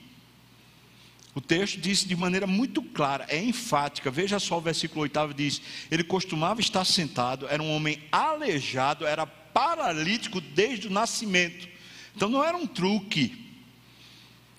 O 1.35 1.41
texto 1.41 1.79
diz 1.79 2.05
de 2.05 2.15
maneira 2.15 2.45
muito 2.45 2.81
clara, 2.81 3.25
é 3.27 3.41
enfática. 3.41 4.11
Veja 4.11 4.39
só 4.39 4.57
o 4.57 4.61
versículo 4.61 5.01
8 5.01 5.33
diz: 5.33 5.61
Ele 5.89 6.03
costumava 6.03 6.61
estar 6.61 6.85
sentado, 6.85 7.47
era 7.47 7.61
um 7.63 7.75
homem 7.75 7.99
aleijado, 8.11 9.05
era 9.05 9.25
paralítico 9.25 10.39
desde 10.39 10.87
o 10.87 10.91
nascimento. 10.91 11.67
Então 12.15 12.29
não 12.29 12.43
era 12.43 12.55
um 12.55 12.67
truque. 12.67 13.41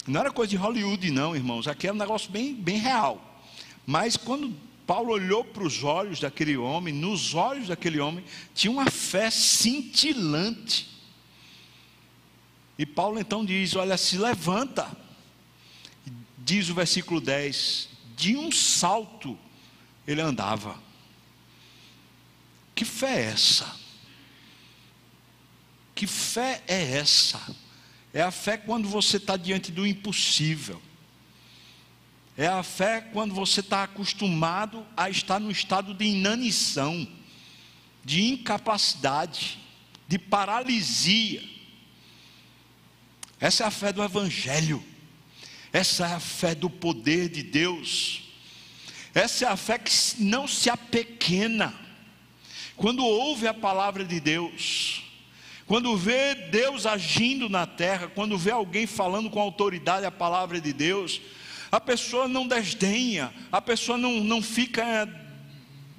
Não 0.07 0.21
era 0.21 0.31
coisa 0.31 0.51
de 0.51 0.57
Hollywood, 0.57 1.11
não, 1.11 1.35
irmãos. 1.35 1.69
Aqui 1.69 1.87
era 1.87 1.95
um 1.95 1.99
negócio 1.99 2.31
bem, 2.31 2.55
bem 2.55 2.79
real. 2.79 3.43
Mas 3.87 4.17
quando 4.17 4.53
Paulo 4.87 5.13
olhou 5.13 5.45
para 5.45 5.65
os 5.65 5.83
olhos 5.83 6.21
daquele 6.21 6.57
homem, 6.57 6.93
nos 6.93 7.35
olhos 7.35 7.69
daquele 7.69 8.01
homem, 8.01 8.25
tinha 8.55 8.71
uma 8.71 8.91
fé 8.91 9.31
cintilante. 9.31 10.94
E 12.79 12.85
Paulo 12.85 13.19
então 13.19 13.45
diz: 13.45 13.75
Olha, 13.77 13.97
se 13.97 14.17
levanta. 14.19 14.91
Diz 16.39 16.69
o 16.69 16.75
versículo 16.75 17.21
10: 17.21 17.89
De 18.17 18.37
um 18.37 18.51
salto 18.51 19.39
ele 20.07 20.21
andava. 20.21 20.79
Que 22.75 22.85
fé 22.85 23.21
é 23.21 23.25
essa? 23.27 23.77
Que 25.95 26.07
fé 26.07 26.63
é 26.67 26.99
essa? 26.99 27.41
É 28.13 28.21
a 28.21 28.31
fé 28.31 28.57
quando 28.57 28.89
você 28.89 29.17
está 29.17 29.37
diante 29.37 29.71
do 29.71 29.87
impossível. 29.87 30.83
É 32.37 32.49
a 32.49 32.65
fé 32.65 33.01
quando 33.01 33.33
você 33.33 33.61
está 33.61 33.85
acostumado 33.85 34.85
a 34.97 35.09
estar 35.09 35.39
no 35.39 35.53
estado 35.53 35.95
de 35.95 36.05
inanição, 36.05 37.07
de 38.05 38.25
incapacidade, 38.25 39.59
de 40.09 40.19
paralisia. 40.19 41.54
Essa 43.45 43.65
é 43.65 43.67
a 43.67 43.71
fé 43.71 43.93
do 43.93 44.03
Evangelho. 44.03 44.83
Essa 45.71 46.07
é 46.07 46.15
a 46.15 46.19
fé 46.19 46.55
do 46.55 46.71
poder 46.71 47.29
de 47.29 47.43
Deus. 47.43 48.23
Essa 49.15 49.45
é 49.45 49.49
a 49.49 49.55
fé 49.55 49.77
que 49.77 49.93
não 50.19 50.49
se 50.49 50.71
apequena. 50.71 51.75
Quando 52.75 53.05
ouve 53.05 53.47
a 53.47 53.53
palavra 53.53 54.03
de 54.03 54.19
Deus, 54.19 55.03
quando 55.67 55.95
vê 55.95 56.35
Deus 56.35 56.87
agindo 56.87 57.51
na 57.51 57.67
terra, 57.67 58.09
quando 58.09 58.39
vê 58.39 58.51
alguém 58.51 58.87
falando 58.87 59.29
com 59.29 59.39
autoridade 59.39 60.07
a 60.07 60.11
palavra 60.11 60.59
de 60.59 60.73
Deus, 60.73 61.21
a 61.71 61.79
pessoa 61.79 62.27
não 62.27 62.49
desdenha, 62.49 63.31
a 63.53 63.61
pessoa 63.61 63.99
não, 63.99 64.21
não 64.21 64.41
fica 64.41 65.07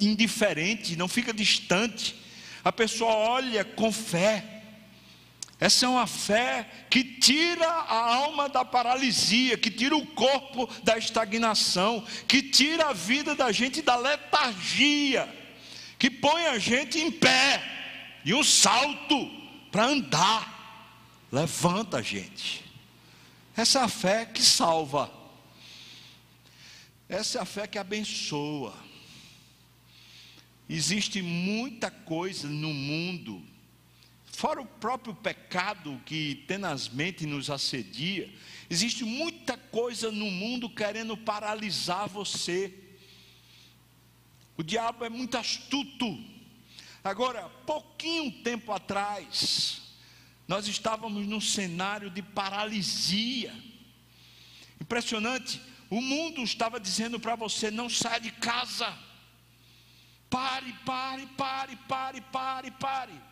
indiferente, 0.01 0.95
não 0.95 1.07
fica 1.07 1.31
distante, 1.31 2.15
a 2.63 2.71
pessoa 2.71 3.13
olha 3.13 3.63
com 3.63 3.91
fé. 3.91 4.54
Essa 5.65 5.87
é 5.87 5.89
uma 5.89 6.05
fé 6.05 6.69
que 6.91 7.03
tira 7.03 7.67
a 7.67 8.15
alma 8.17 8.47
da 8.47 8.63
paralisia, 8.63 9.57
que 9.57 9.71
tira 9.71 9.97
o 9.97 10.05
corpo 10.05 10.69
da 10.83 10.95
estagnação, 10.95 12.05
que 12.27 12.43
tira 12.43 12.89
a 12.89 12.93
vida 12.93 13.33
da 13.33 13.51
gente 13.51 13.81
da 13.81 13.95
letargia, 13.95 15.27
que 15.97 16.07
põe 16.07 16.45
a 16.45 16.59
gente 16.59 16.99
em 16.99 17.09
pé 17.09 17.63
e 18.23 18.31
um 18.31 18.43
salto 18.43 19.27
para 19.71 19.85
andar. 19.85 21.25
levanta 21.31 21.97
a 21.97 22.01
gente. 22.03 22.63
Essa 23.57 23.79
é 23.79 23.81
a 23.81 23.87
fé 23.87 24.23
que 24.23 24.43
salva. 24.43 25.11
Essa 27.09 27.39
é 27.39 27.41
a 27.41 27.45
fé 27.45 27.65
que 27.65 27.79
abençoa. 27.79 28.75
Existe 30.69 31.23
muita 31.23 31.89
coisa 31.89 32.47
no 32.47 32.71
mundo, 32.71 33.41
fora 34.35 34.61
o 34.61 34.65
próprio 34.65 35.15
pecado 35.15 36.01
que 36.05 36.43
tenazmente 36.47 37.25
nos 37.25 37.49
assedia, 37.49 38.31
existe 38.69 39.03
muita 39.03 39.57
coisa 39.57 40.11
no 40.11 40.29
mundo 40.29 40.69
querendo 40.69 41.15
paralisar 41.15 42.07
você. 42.07 42.73
O 44.57 44.63
diabo 44.63 45.05
é 45.05 45.09
muito 45.09 45.37
astuto. 45.37 46.17
Agora, 47.03 47.49
pouquinho 47.65 48.31
tempo 48.43 48.71
atrás, 48.71 49.81
nós 50.47 50.67
estávamos 50.67 51.25
num 51.27 51.41
cenário 51.41 52.09
de 52.09 52.21
paralisia. 52.21 53.53
Impressionante, 54.79 55.61
o 55.89 56.01
mundo 56.01 56.41
estava 56.41 56.79
dizendo 56.79 57.19
para 57.19 57.35
você: 57.35 57.71
não 57.71 57.89
saia 57.89 58.19
de 58.19 58.31
casa. 58.31 58.97
Pare, 60.29 60.73
pare, 60.85 61.25
pare, 61.37 61.75
pare, 61.87 62.21
pare, 62.21 62.71
pare. 62.71 63.24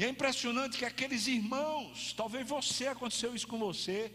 E 0.00 0.04
é 0.04 0.08
impressionante 0.08 0.78
que 0.78 0.86
aqueles 0.86 1.26
irmãos, 1.26 2.14
talvez 2.16 2.48
você 2.48 2.86
aconteceu 2.86 3.34
isso 3.34 3.46
com 3.46 3.58
você, 3.58 4.10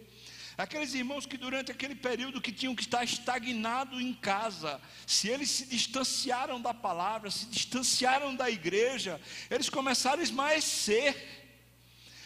aqueles 0.57 0.95
irmãos 0.95 1.27
que 1.27 1.37
durante 1.37 1.71
aquele 1.71 1.93
período 1.93 2.41
que 2.41 2.51
tinham 2.51 2.75
que 2.75 2.81
estar 2.81 3.03
estagnados 3.03 4.01
em 4.01 4.11
casa, 4.11 4.81
se 5.05 5.29
eles 5.29 5.47
se 5.47 5.67
distanciaram 5.67 6.59
da 6.59 6.73
palavra, 6.73 7.29
se 7.29 7.45
distanciaram 7.45 8.35
da 8.35 8.49
igreja, 8.49 9.21
eles 9.47 9.69
começaram 9.69 10.21
a 10.21 10.23
esmaecer. 10.23 11.13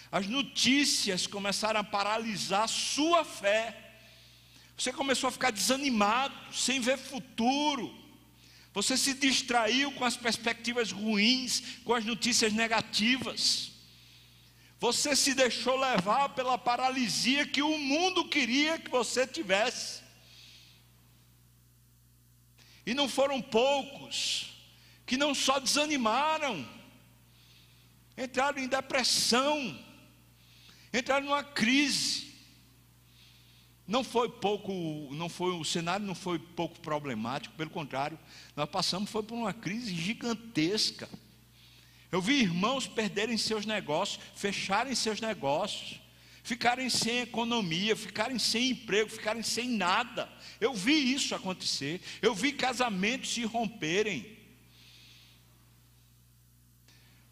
As 0.09 0.25
notícias 0.25 1.27
começaram 1.27 1.81
a 1.81 1.83
paralisar 1.83 2.65
sua 2.69 3.25
fé. 3.25 3.75
Você 4.77 4.93
começou 4.93 5.27
a 5.27 5.31
ficar 5.31 5.51
desanimado, 5.51 6.33
sem 6.53 6.79
ver 6.79 6.97
futuro. 6.97 7.93
Você 8.79 8.95
se 8.95 9.13
distraiu 9.13 9.91
com 9.91 10.05
as 10.05 10.15
perspectivas 10.15 10.89
ruins, 10.89 11.61
com 11.83 11.93
as 11.93 12.05
notícias 12.05 12.53
negativas. 12.53 13.71
Você 14.79 15.17
se 15.17 15.33
deixou 15.33 15.77
levar 15.77 16.29
pela 16.29 16.57
paralisia 16.57 17.45
que 17.45 17.61
o 17.61 17.77
mundo 17.77 18.29
queria 18.29 18.79
que 18.79 18.89
você 18.89 19.27
tivesse. 19.27 20.01
E 22.85 22.93
não 22.93 23.09
foram 23.09 23.41
poucos 23.41 24.53
que 25.05 25.17
não 25.17 25.35
só 25.35 25.59
desanimaram, 25.59 26.65
entraram 28.17 28.59
em 28.59 28.67
depressão, 28.69 29.77
entraram 30.93 31.25
numa 31.25 31.43
crise. 31.43 32.28
Não 33.89 34.03
foi 34.03 34.29
pouco, 34.29 34.71
não 35.15 35.27
foi 35.27 35.51
o 35.51 35.65
cenário 35.65 36.05
não 36.05 36.13
foi 36.13 36.37
pouco 36.37 36.79
problemático, 36.79 37.55
pelo 37.55 37.71
contrário, 37.71 38.19
nós 38.55 38.69
passamos 38.69 39.09
foi 39.09 39.23
por 39.23 39.33
uma 39.33 39.51
crise 39.51 39.95
gigantesca. 39.95 41.09
Eu 42.11 42.21
vi 42.21 42.41
irmãos 42.43 42.85
perderem 42.85 43.35
seus 43.35 43.65
negócios, 43.65 44.19
fecharem 44.35 44.93
seus 44.93 45.19
negócios, 45.19 45.99
ficarem 46.43 46.87
sem 46.87 47.21
economia, 47.21 47.95
ficarem 47.95 48.37
sem 48.37 48.69
emprego, 48.69 49.09
ficarem 49.09 49.41
sem 49.41 49.67
nada. 49.67 50.29
Eu 50.61 50.75
vi 50.75 51.11
isso 51.11 51.33
acontecer. 51.33 51.99
Eu 52.21 52.35
vi 52.35 52.51
casamentos 52.51 53.33
se 53.33 53.43
romperem. 53.43 54.37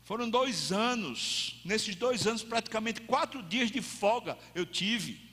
Foram 0.04 0.28
dois 0.28 0.72
anos, 0.72 1.62
nesses 1.64 1.96
dois 1.96 2.26
anos, 2.26 2.42
praticamente 2.42 3.02
quatro 3.02 3.44
dias 3.44 3.70
de 3.70 3.80
folga 3.80 4.36
eu 4.56 4.66
tive. 4.66 5.27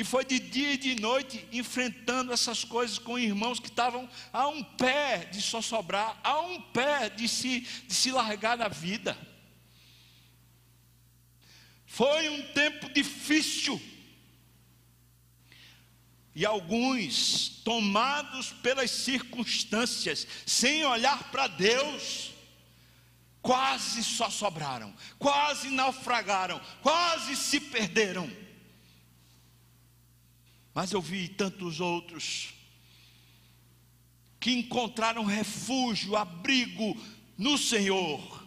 E 0.00 0.04
foi 0.04 0.24
de 0.24 0.38
dia 0.38 0.72
e 0.72 0.78
de 0.78 0.98
noite 0.98 1.46
enfrentando 1.52 2.32
essas 2.32 2.64
coisas 2.64 2.98
com 2.98 3.18
irmãos 3.18 3.60
que 3.60 3.68
estavam 3.68 4.08
a 4.32 4.48
um 4.48 4.64
pé 4.64 5.26
de 5.26 5.42
só 5.42 5.60
sobrar, 5.60 6.18
a 6.24 6.40
um 6.40 6.58
pé 6.58 7.10
de 7.10 7.28
se, 7.28 7.60
de 7.86 7.92
se 7.92 8.10
largar 8.10 8.56
da 8.56 8.66
vida. 8.66 9.14
Foi 11.84 12.30
um 12.30 12.40
tempo 12.54 12.90
difícil. 12.94 13.78
E 16.34 16.46
alguns, 16.46 17.60
tomados 17.62 18.54
pelas 18.54 18.90
circunstâncias, 18.90 20.26
sem 20.46 20.82
olhar 20.82 21.30
para 21.30 21.46
Deus, 21.46 22.30
quase 23.42 24.02
só 24.02 24.30
sobraram, 24.30 24.94
quase 25.18 25.68
naufragaram, 25.68 26.58
quase 26.80 27.36
se 27.36 27.60
perderam. 27.60 28.49
Mas 30.74 30.92
eu 30.92 31.00
vi 31.00 31.28
tantos 31.28 31.80
outros 31.80 32.54
que 34.38 34.52
encontraram 34.52 35.24
refúgio, 35.24 36.16
abrigo 36.16 36.96
no 37.36 37.58
Senhor. 37.58 38.40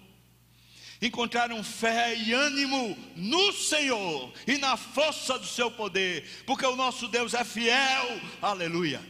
Encontraram 1.01 1.61
fé 1.63 2.15
e 2.15 2.31
ânimo 2.31 2.97
no 3.15 3.51
Senhor 3.51 4.33
e 4.47 4.57
na 4.57 4.77
força 4.77 5.37
do 5.37 5.45
seu 5.45 5.69
poder, 5.69 6.43
porque 6.45 6.65
o 6.65 6.75
nosso 6.75 7.07
Deus 7.09 7.33
é 7.33 7.43
fiel. 7.43 8.21
Aleluia. 8.41 9.01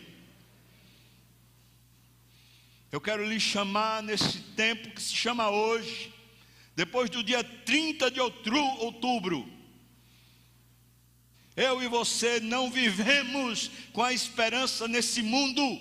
Eu 2.92 3.00
quero 3.00 3.28
lhe 3.28 3.40
chamar 3.40 4.04
nesse 4.04 4.40
tempo 4.40 4.90
que 4.90 5.02
se 5.02 5.16
chama 5.16 5.50
hoje, 5.50 6.14
depois 6.76 7.10
do 7.10 7.24
dia 7.24 7.44
30 7.44 8.12
de 8.12 8.20
outubro, 8.20 9.48
eu 11.56 11.82
e 11.84 11.88
você 11.88 12.40
não 12.40 12.70
vivemos 12.70 13.70
com 13.92 14.04
a 14.04 14.12
esperança 14.12 14.88
nesse 14.88 15.22
mundo. 15.22 15.80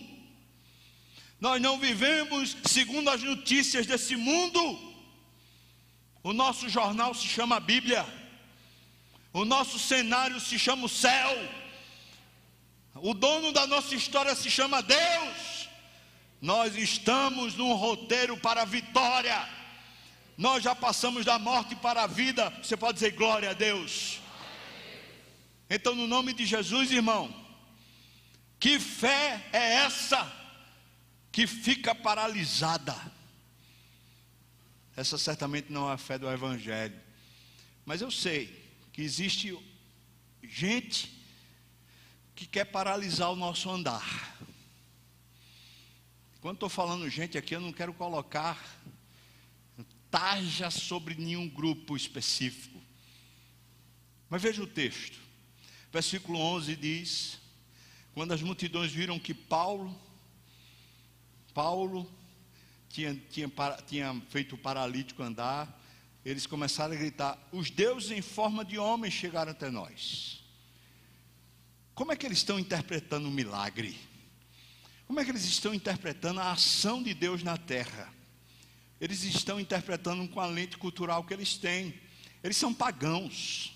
Nós 1.40 1.60
não 1.60 1.78
vivemos 1.78 2.56
segundo 2.64 3.10
as 3.10 3.22
notícias 3.22 3.86
desse 3.86 4.14
mundo. 4.14 4.78
O 6.22 6.32
nosso 6.32 6.68
jornal 6.68 7.14
se 7.14 7.26
chama 7.26 7.58
Bíblia. 7.58 8.06
O 9.32 9.44
nosso 9.44 9.78
cenário 9.78 10.38
se 10.38 10.58
chama 10.58 10.84
o 10.84 10.88
céu. 10.88 11.36
O 12.94 13.14
dono 13.14 13.50
da 13.50 13.66
nossa 13.66 13.94
história 13.94 14.34
se 14.36 14.50
chama 14.50 14.82
Deus. 14.82 15.68
Nós 16.40 16.76
estamos 16.76 17.54
num 17.56 17.72
roteiro 17.72 18.36
para 18.36 18.62
a 18.62 18.66
vitória. 18.66 19.48
Nós 20.36 20.62
já 20.62 20.74
passamos 20.74 21.24
da 21.24 21.38
morte 21.38 21.74
para 21.74 22.04
a 22.04 22.06
vida. 22.06 22.50
Você 22.62 22.76
pode 22.76 22.94
dizer 22.94 23.12
glória 23.12 23.50
a 23.50 23.54
Deus. 23.54 24.21
Então, 25.74 25.94
no 25.94 26.06
nome 26.06 26.34
de 26.34 26.44
Jesus, 26.44 26.90
irmão, 26.90 27.34
que 28.60 28.78
fé 28.78 29.42
é 29.54 29.76
essa 29.76 30.30
que 31.32 31.46
fica 31.46 31.94
paralisada? 31.94 32.94
Essa 34.94 35.16
certamente 35.16 35.72
não 35.72 35.88
é 35.88 35.94
a 35.94 35.96
fé 35.96 36.18
do 36.18 36.30
Evangelho, 36.30 37.00
mas 37.86 38.02
eu 38.02 38.10
sei 38.10 38.70
que 38.92 39.00
existe 39.00 39.58
gente 40.42 41.10
que 42.34 42.46
quer 42.46 42.66
paralisar 42.66 43.32
o 43.32 43.36
nosso 43.36 43.70
andar. 43.70 44.36
Quando 46.42 46.56
estou 46.56 46.68
falando 46.68 47.08
gente 47.08 47.38
aqui, 47.38 47.54
eu 47.54 47.62
não 47.62 47.72
quero 47.72 47.94
colocar 47.94 48.62
tarja 50.10 50.70
sobre 50.70 51.14
nenhum 51.14 51.48
grupo 51.48 51.96
específico. 51.96 52.78
Mas 54.28 54.42
veja 54.42 54.62
o 54.62 54.66
texto. 54.66 55.21
Versículo 55.92 56.38
11 56.38 56.74
diz: 56.74 57.38
Quando 58.14 58.32
as 58.32 58.40
multidões 58.40 58.90
viram 58.90 59.18
que 59.18 59.34
Paulo, 59.34 59.94
Paulo 61.52 62.10
tinha, 62.88 63.14
tinha, 63.30 63.52
tinha 63.86 64.22
feito 64.30 64.54
o 64.54 64.58
paralítico 64.58 65.22
andar, 65.22 65.78
eles 66.24 66.46
começaram 66.46 66.94
a 66.94 66.96
gritar: 66.96 67.38
Os 67.52 67.70
deuses 67.70 68.10
em 68.10 68.22
forma 68.22 68.64
de 68.64 68.78
homens 68.78 69.12
chegaram 69.12 69.52
até 69.52 69.70
nós. 69.70 70.42
Como 71.94 72.10
é 72.10 72.16
que 72.16 72.24
eles 72.24 72.38
estão 72.38 72.58
interpretando 72.58 73.28
o 73.28 73.30
milagre? 73.30 74.00
Como 75.06 75.20
é 75.20 75.24
que 75.24 75.30
eles 75.30 75.44
estão 75.44 75.74
interpretando 75.74 76.40
a 76.40 76.52
ação 76.52 77.02
de 77.02 77.12
Deus 77.12 77.42
na 77.42 77.58
terra? 77.58 78.10
Eles 78.98 79.24
estão 79.24 79.60
interpretando 79.60 80.26
com 80.28 80.40
a 80.40 80.46
lente 80.46 80.78
cultural 80.78 81.22
que 81.22 81.34
eles 81.34 81.58
têm. 81.58 81.92
Eles 82.42 82.56
são 82.56 82.72
pagãos 82.72 83.71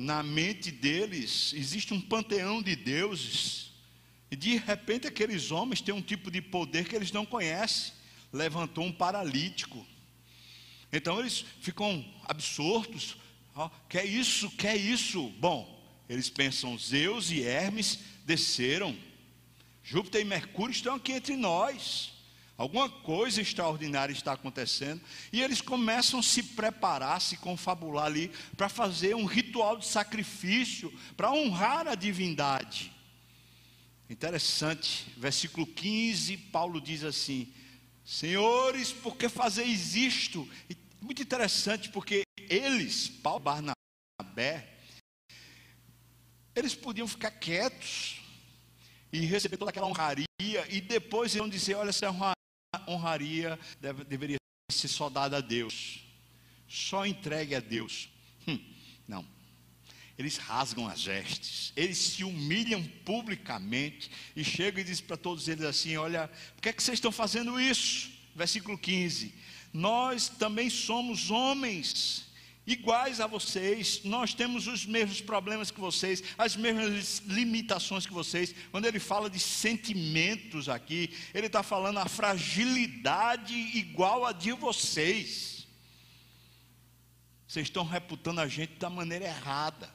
na 0.00 0.22
mente 0.22 0.70
deles 0.70 1.52
existe 1.54 1.92
um 1.92 2.00
panteão 2.00 2.62
de 2.62 2.74
deuses, 2.74 3.70
e 4.30 4.36
de 4.36 4.56
repente 4.56 5.06
aqueles 5.06 5.50
homens 5.50 5.80
têm 5.80 5.94
um 5.94 6.00
tipo 6.00 6.30
de 6.30 6.40
poder 6.40 6.88
que 6.88 6.96
eles 6.96 7.12
não 7.12 7.26
conhecem. 7.26 7.92
Levantou 8.32 8.84
um 8.84 8.92
paralítico. 8.92 9.84
Então 10.92 11.18
eles 11.18 11.44
ficam 11.60 12.04
absortos. 12.24 13.16
Oh, 13.54 13.68
quer 13.88 14.04
isso, 14.04 14.48
quer 14.52 14.76
isso. 14.76 15.28
Bom, 15.40 15.84
eles 16.08 16.30
pensam: 16.30 16.78
Zeus 16.78 17.30
e 17.30 17.42
Hermes 17.42 17.98
desceram. 18.24 18.96
Júpiter 19.82 20.20
e 20.20 20.24
Mercúrio 20.24 20.72
estão 20.72 20.94
aqui 20.94 21.12
entre 21.12 21.34
nós. 21.36 22.12
Alguma 22.60 22.90
coisa 22.90 23.40
extraordinária 23.40 24.12
está 24.12 24.34
acontecendo 24.34 25.00
e 25.32 25.40
eles 25.40 25.62
começam 25.62 26.20
a 26.20 26.22
se 26.22 26.42
preparar, 26.42 27.18
se 27.18 27.38
confabular 27.38 28.04
ali 28.04 28.30
para 28.54 28.68
fazer 28.68 29.16
um 29.16 29.24
ritual 29.24 29.78
de 29.78 29.86
sacrifício 29.86 30.92
para 31.16 31.32
honrar 31.32 31.88
a 31.88 31.94
divindade. 31.94 32.92
Interessante, 34.10 35.10
versículo 35.16 35.66
15, 35.66 36.36
Paulo 36.36 36.82
diz 36.82 37.02
assim: 37.02 37.50
Senhores, 38.04 38.92
por 38.92 39.16
que 39.16 39.30
fazeis 39.30 39.94
isto? 39.96 40.46
Muito 41.00 41.22
interessante, 41.22 41.88
porque 41.88 42.24
eles, 42.36 43.08
Paulo 43.08 43.40
Barnabé, 43.40 44.68
eles 46.54 46.74
podiam 46.74 47.08
ficar 47.08 47.30
quietos 47.30 48.20
e 49.10 49.20
receber 49.20 49.56
toda 49.56 49.70
aquela 49.70 49.86
honraria, 49.86 50.26
e 50.38 50.78
depois 50.82 51.34
iam 51.34 51.48
dizer: 51.48 51.76
Olha, 51.76 51.88
essa 51.88 52.04
honraria 52.90 53.58
deve, 53.80 54.04
deveria 54.04 54.36
ser 54.70 54.88
só 54.88 55.08
dada 55.08 55.38
a 55.38 55.40
Deus, 55.40 56.04
só 56.68 57.06
entregue 57.06 57.54
a 57.54 57.60
Deus. 57.60 58.08
Hum, 58.46 58.58
não. 59.06 59.26
Eles 60.18 60.36
rasgam 60.36 60.86
as 60.86 61.04
vestes, 61.04 61.72
eles 61.74 61.96
se 61.96 62.24
humilham 62.24 62.82
publicamente 63.04 64.10
e 64.36 64.44
chegam 64.44 64.80
e 64.80 64.84
dizem 64.84 65.04
para 65.06 65.16
todos 65.16 65.48
eles 65.48 65.64
assim: 65.64 65.96
Olha, 65.96 66.28
por 66.54 66.62
que, 66.62 66.68
é 66.68 66.72
que 66.72 66.82
vocês 66.82 66.96
estão 66.96 67.10
fazendo 67.10 67.58
isso? 67.58 68.10
Versículo 68.34 68.76
15: 68.76 69.34
Nós 69.72 70.28
também 70.28 70.68
somos 70.68 71.30
homens 71.30 72.29
iguais 72.72 73.20
a 73.20 73.26
vocês, 73.26 74.02
nós 74.04 74.34
temos 74.34 74.66
os 74.66 74.86
mesmos 74.86 75.20
problemas 75.20 75.70
que 75.70 75.80
vocês, 75.80 76.22
as 76.38 76.56
mesmas 76.56 77.22
limitações 77.26 78.06
que 78.06 78.12
vocês. 78.12 78.54
Quando 78.70 78.86
ele 78.86 78.98
fala 78.98 79.28
de 79.28 79.38
sentimentos 79.38 80.68
aqui, 80.68 81.14
ele 81.34 81.46
está 81.46 81.62
falando 81.62 81.98
a 81.98 82.08
fragilidade 82.08 83.54
igual 83.54 84.24
a 84.24 84.32
de 84.32 84.52
vocês. 84.52 85.66
Vocês 87.46 87.66
estão 87.66 87.84
reputando 87.84 88.40
a 88.40 88.46
gente 88.46 88.74
da 88.74 88.88
maneira 88.88 89.24
errada. 89.24 89.92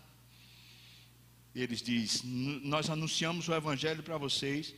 Eles 1.55 1.81
dizem: 1.81 2.29
Nós 2.63 2.89
anunciamos 2.89 3.47
o 3.47 3.53
Evangelho 3.53 4.03
para 4.03 4.17
vocês, 4.17 4.75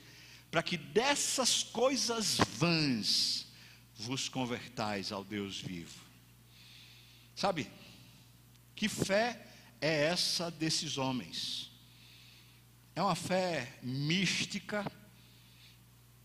para 0.51 0.61
que 0.61 0.77
dessas 0.77 1.63
coisas 1.63 2.37
vãs 2.57 3.47
vos 3.95 4.29
convertais 4.29 5.11
ao 5.11 5.23
Deus 5.23 5.59
vivo. 5.59 6.05
Sabe, 7.35 7.67
que 8.77 8.87
fé 8.87 9.41
é 9.81 10.03
essa 10.05 10.49
desses 10.51 10.97
homens? 10.97 11.71
É 12.95 13.01
uma 13.01 13.15
fé 13.15 13.73
mística, 13.81 14.89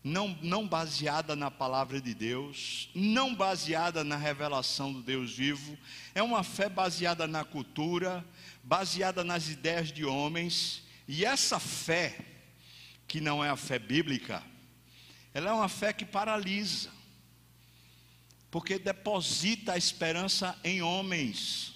não, 0.03 0.37
não 0.41 0.67
baseada 0.67 1.35
na 1.35 1.49
palavra 1.51 1.99
de 1.99 2.13
Deus, 2.13 2.89
não 2.93 3.35
baseada 3.35 4.03
na 4.03 4.15
revelação 4.15 4.93
do 4.93 5.01
Deus 5.01 5.35
vivo, 5.35 5.77
é 6.13 6.21
uma 6.21 6.43
fé 6.43 6.69
baseada 6.69 7.27
na 7.27 7.43
cultura, 7.43 8.23
baseada 8.63 9.23
nas 9.23 9.49
ideias 9.49 9.91
de 9.91 10.05
homens, 10.05 10.83
e 11.07 11.25
essa 11.25 11.59
fé, 11.59 12.17
que 13.07 13.19
não 13.19 13.43
é 13.43 13.49
a 13.49 13.57
fé 13.57 13.79
bíblica, 13.79 14.41
ela 15.33 15.49
é 15.49 15.53
uma 15.53 15.67
fé 15.67 15.91
que 15.91 16.05
paralisa 16.05 16.89
porque 18.53 18.77
deposita 18.77 19.73
a 19.73 19.77
esperança 19.79 20.55
em 20.63 20.83
homens. 20.83 21.72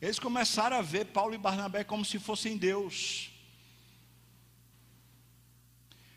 Eles 0.00 0.18
começaram 0.18 0.76
a 0.76 0.82
ver 0.82 1.06
Paulo 1.06 1.34
e 1.34 1.38
Barnabé 1.38 1.84
como 1.84 2.04
se 2.04 2.18
fossem 2.18 2.56
Deus. 2.56 3.30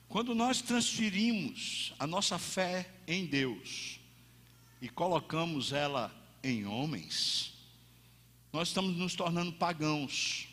Quando 0.08 0.34
nós 0.34 0.62
transferimos 0.62 1.94
a 2.00 2.08
nossa 2.08 2.38
fé 2.38 2.90
em 3.08 3.26
Deus 3.26 4.00
e 4.82 4.88
colocamos 4.88 5.74
ela 5.74 6.14
em 6.44 6.66
homens, 6.66 7.54
nós 8.54 8.70
estamos 8.70 8.96
nos 8.96 9.16
tornando 9.16 9.52
pagãos. 9.52 10.48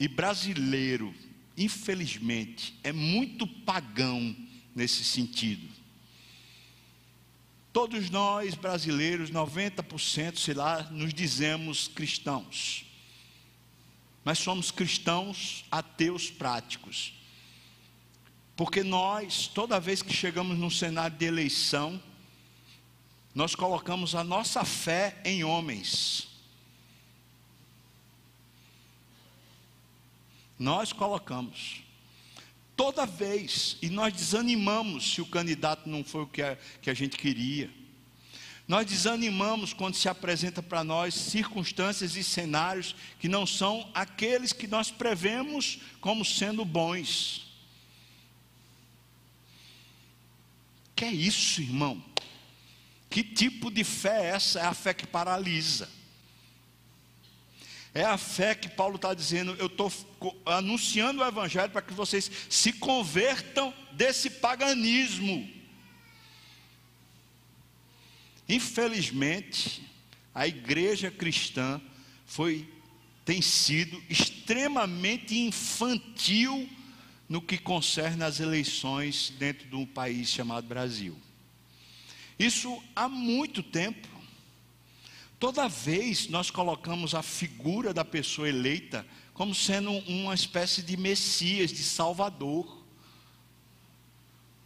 E 0.00 0.08
brasileiro, 0.08 1.14
infelizmente, 1.56 2.74
é 2.82 2.90
muito 2.92 3.46
pagão 3.46 4.34
nesse 4.74 5.04
sentido. 5.04 5.77
Todos 7.80 8.10
nós 8.10 8.56
brasileiros, 8.56 9.30
90%, 9.30 10.36
sei 10.36 10.52
lá, 10.52 10.82
nos 10.90 11.14
dizemos 11.14 11.86
cristãos. 11.86 12.84
Mas 14.24 14.40
somos 14.40 14.72
cristãos 14.72 15.64
ateus 15.70 16.28
práticos. 16.28 17.14
Porque 18.56 18.82
nós, 18.82 19.46
toda 19.46 19.78
vez 19.78 20.02
que 20.02 20.12
chegamos 20.12 20.58
num 20.58 20.68
cenário 20.68 21.16
de 21.16 21.24
eleição, 21.24 22.02
nós 23.32 23.54
colocamos 23.54 24.16
a 24.16 24.24
nossa 24.24 24.64
fé 24.64 25.16
em 25.24 25.44
homens. 25.44 26.26
Nós 30.58 30.92
colocamos. 30.92 31.84
Toda 32.78 33.04
vez, 33.04 33.76
e 33.82 33.90
nós 33.90 34.12
desanimamos 34.12 35.12
se 35.12 35.20
o 35.20 35.26
candidato 35.26 35.88
não 35.88 36.04
foi 36.04 36.22
o 36.22 36.26
que 36.28 36.40
a, 36.40 36.56
que 36.80 36.88
a 36.88 36.94
gente 36.94 37.16
queria. 37.16 37.68
Nós 38.68 38.86
desanimamos 38.86 39.72
quando 39.72 39.96
se 39.96 40.08
apresenta 40.08 40.62
para 40.62 40.84
nós 40.84 41.12
circunstâncias 41.12 42.14
e 42.14 42.22
cenários 42.22 42.94
que 43.18 43.26
não 43.26 43.44
são 43.44 43.90
aqueles 43.92 44.52
que 44.52 44.68
nós 44.68 44.92
prevemos 44.92 45.80
como 46.00 46.24
sendo 46.24 46.64
bons. 46.64 47.48
Que 50.94 51.06
é 51.06 51.12
isso, 51.12 51.60
irmão? 51.60 52.00
Que 53.10 53.24
tipo 53.24 53.72
de 53.72 53.82
fé 53.82 54.26
é 54.26 54.26
essa? 54.36 54.60
É 54.60 54.66
a 54.66 54.72
fé 54.72 54.94
que 54.94 55.04
paralisa. 55.04 55.88
É 57.94 58.04
a 58.04 58.18
fé 58.18 58.54
que 58.54 58.68
Paulo 58.68 58.96
está 58.96 59.14
dizendo, 59.14 59.54
eu 59.58 59.66
estou 59.66 59.90
anunciando 60.44 61.22
o 61.22 61.26
Evangelho 61.26 61.70
para 61.70 61.82
que 61.82 61.94
vocês 61.94 62.30
se 62.48 62.72
convertam 62.72 63.72
desse 63.92 64.30
paganismo. 64.30 65.48
Infelizmente, 68.48 69.82
a 70.34 70.46
igreja 70.46 71.10
cristã 71.10 71.80
foi, 72.24 72.68
tem 73.24 73.42
sido 73.42 74.02
extremamente 74.08 75.36
infantil 75.36 76.68
no 77.28 77.42
que 77.42 77.58
concerne 77.58 78.24
às 78.24 78.40
eleições 78.40 79.34
dentro 79.38 79.68
de 79.68 79.76
um 79.76 79.84
país 79.84 80.28
chamado 80.28 80.66
Brasil. 80.66 81.16
Isso 82.38 82.82
há 82.94 83.08
muito 83.08 83.62
tempo. 83.62 84.17
Toda 85.38 85.68
vez 85.68 86.28
nós 86.28 86.50
colocamos 86.50 87.14
a 87.14 87.22
figura 87.22 87.94
da 87.94 88.04
pessoa 88.04 88.48
eleita 88.48 89.06
como 89.32 89.54
sendo 89.54 89.90
uma 89.90 90.34
espécie 90.34 90.82
de 90.82 90.96
Messias, 90.96 91.70
de 91.70 91.84
Salvador. 91.84 92.82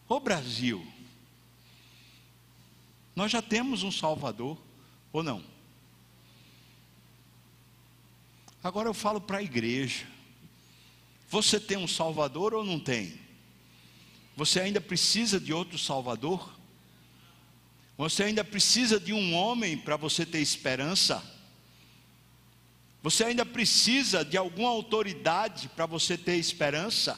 O 0.08 0.18
Brasil, 0.18 0.86
nós 3.14 3.30
já 3.30 3.42
temos 3.42 3.82
um 3.82 3.92
Salvador, 3.92 4.58
ou 5.12 5.22
não? 5.22 5.44
Agora 8.64 8.88
eu 8.88 8.94
falo 8.94 9.20
para 9.20 9.38
a 9.38 9.42
igreja: 9.42 10.06
você 11.28 11.60
tem 11.60 11.76
um 11.76 11.88
Salvador 11.88 12.54
ou 12.54 12.64
não 12.64 12.80
tem? 12.80 13.20
Você 14.36 14.60
ainda 14.60 14.80
precisa 14.80 15.38
de 15.38 15.52
outro 15.52 15.78
Salvador? 15.78 16.51
Você 18.02 18.24
ainda 18.24 18.42
precisa 18.42 18.98
de 18.98 19.12
um 19.12 19.32
homem 19.32 19.78
para 19.78 19.96
você 19.96 20.26
ter 20.26 20.40
esperança? 20.40 21.22
Você 23.00 23.22
ainda 23.22 23.46
precisa 23.46 24.24
de 24.24 24.36
alguma 24.36 24.70
autoridade 24.70 25.68
para 25.68 25.86
você 25.86 26.18
ter 26.18 26.34
esperança? 26.34 27.16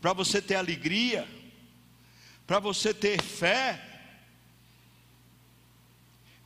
Para 0.00 0.12
você 0.12 0.42
ter 0.42 0.56
alegria? 0.56 1.24
Para 2.48 2.58
você 2.58 2.92
ter 2.92 3.22
fé? 3.22 3.80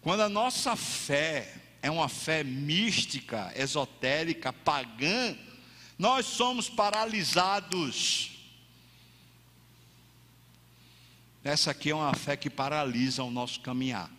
Quando 0.02 0.20
a 0.20 0.28
nossa 0.28 0.76
fé 0.76 1.54
é 1.80 1.90
uma 1.90 2.10
fé 2.10 2.44
mística, 2.44 3.54
esotérica, 3.56 4.52
pagã, 4.52 5.34
nós 5.98 6.26
somos 6.26 6.68
paralisados. 6.68 8.35
Essa 11.46 11.70
aqui 11.70 11.90
é 11.90 11.94
uma 11.94 12.12
fé 12.12 12.36
que 12.36 12.50
paralisa 12.50 13.22
o 13.22 13.30
nosso 13.30 13.60
caminhar, 13.60 14.10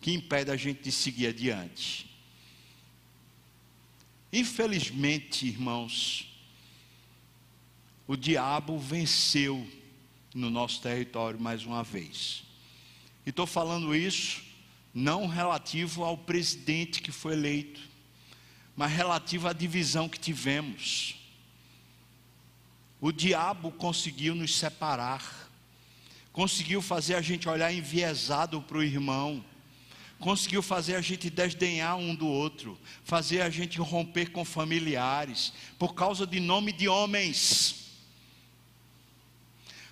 que 0.00 0.10
impede 0.10 0.50
a 0.50 0.56
gente 0.56 0.82
de 0.82 0.90
seguir 0.90 1.26
adiante. 1.26 2.10
Infelizmente, 4.32 5.46
irmãos, 5.46 6.26
o 8.06 8.16
diabo 8.16 8.78
venceu 8.78 9.70
no 10.34 10.48
nosso 10.48 10.80
território 10.80 11.38
mais 11.38 11.66
uma 11.66 11.84
vez. 11.84 12.44
E 13.26 13.28
estou 13.28 13.46
falando 13.46 13.94
isso 13.94 14.42
não 14.94 15.26
relativo 15.26 16.02
ao 16.02 16.16
presidente 16.16 17.02
que 17.02 17.12
foi 17.12 17.34
eleito, 17.34 17.82
mas 18.74 18.90
relativo 18.90 19.48
à 19.48 19.52
divisão 19.52 20.08
que 20.08 20.18
tivemos. 20.18 21.16
o 23.02 23.12
diabo 23.12 23.70
conseguiu 23.70 24.34
nos 24.34 24.56
separar, 24.56 25.49
conseguiu 26.32 26.80
fazer 26.80 27.14
a 27.14 27.20
gente 27.20 27.48
olhar 27.48 27.72
enviesado 27.72 28.62
para 28.62 28.78
o 28.78 28.82
irmão, 28.82 29.44
conseguiu 30.18 30.62
fazer 30.62 30.96
a 30.96 31.00
gente 31.00 31.30
desdenhar 31.30 31.96
um 31.96 32.14
do 32.14 32.26
outro, 32.26 32.78
fazer 33.04 33.40
a 33.40 33.50
gente 33.50 33.80
romper 33.80 34.30
com 34.30 34.44
familiares, 34.44 35.52
por 35.78 35.94
causa 35.94 36.26
de 36.26 36.38
nome 36.38 36.72
de 36.72 36.88
homens, 36.88 37.90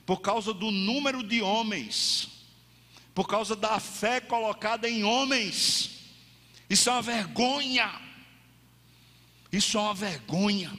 por 0.04 0.20
causa 0.20 0.54
do 0.54 0.70
número 0.70 1.22
de 1.22 1.42
homens, 1.42 2.28
por 3.14 3.26
causa 3.26 3.56
da 3.56 3.80
fé 3.80 4.20
colocada 4.20 4.88
em 4.88 5.04
homens. 5.04 5.98
Isso 6.70 6.88
é 6.88 6.92
uma 6.92 7.02
vergonha. 7.02 8.00
Isso 9.50 9.76
é 9.76 9.80
uma 9.80 9.94
vergonha. 9.94 10.78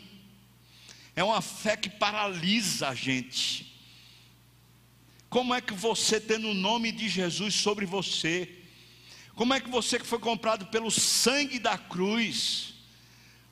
É 1.16 1.24
uma 1.24 1.42
fé 1.42 1.76
que 1.76 1.90
paralisa 1.90 2.90
a 2.90 2.96
gente. 2.96 3.69
Como 5.30 5.54
é 5.54 5.62
que 5.62 5.74
você, 5.74 6.20
tendo 6.20 6.50
o 6.50 6.54
nome 6.54 6.92
de 6.92 7.08
Jesus 7.08 7.54
sobre 7.54 7.86
você, 7.86 8.50
como 9.36 9.54
é 9.54 9.60
que 9.60 9.70
você 9.70 10.00
que 10.00 10.06
foi 10.06 10.20
comprado 10.20 10.66
pelo 10.66 10.90
sangue 10.90 11.60
da 11.60 11.78
cruz, 11.78 12.74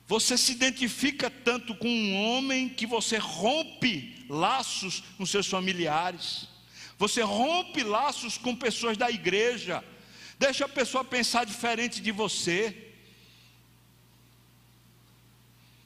você 0.06 0.36
se 0.36 0.52
identifica 0.52 1.30
tanto 1.30 1.74
com 1.74 1.88
um 1.88 2.14
homem 2.16 2.68
que 2.68 2.86
você 2.86 3.16
rompe 3.16 4.26
laços 4.28 5.02
com 5.16 5.24
seus 5.24 5.46
familiares, 5.46 6.48
você 6.98 7.22
rompe 7.22 7.84
laços 7.84 8.36
com 8.36 8.56
pessoas 8.56 8.96
da 8.96 9.08
igreja, 9.08 9.84
deixa 10.38 10.64
a 10.64 10.68
pessoa 10.68 11.04
pensar 11.04 11.46
diferente 11.46 12.02
de 12.02 12.10
você. 12.10 12.84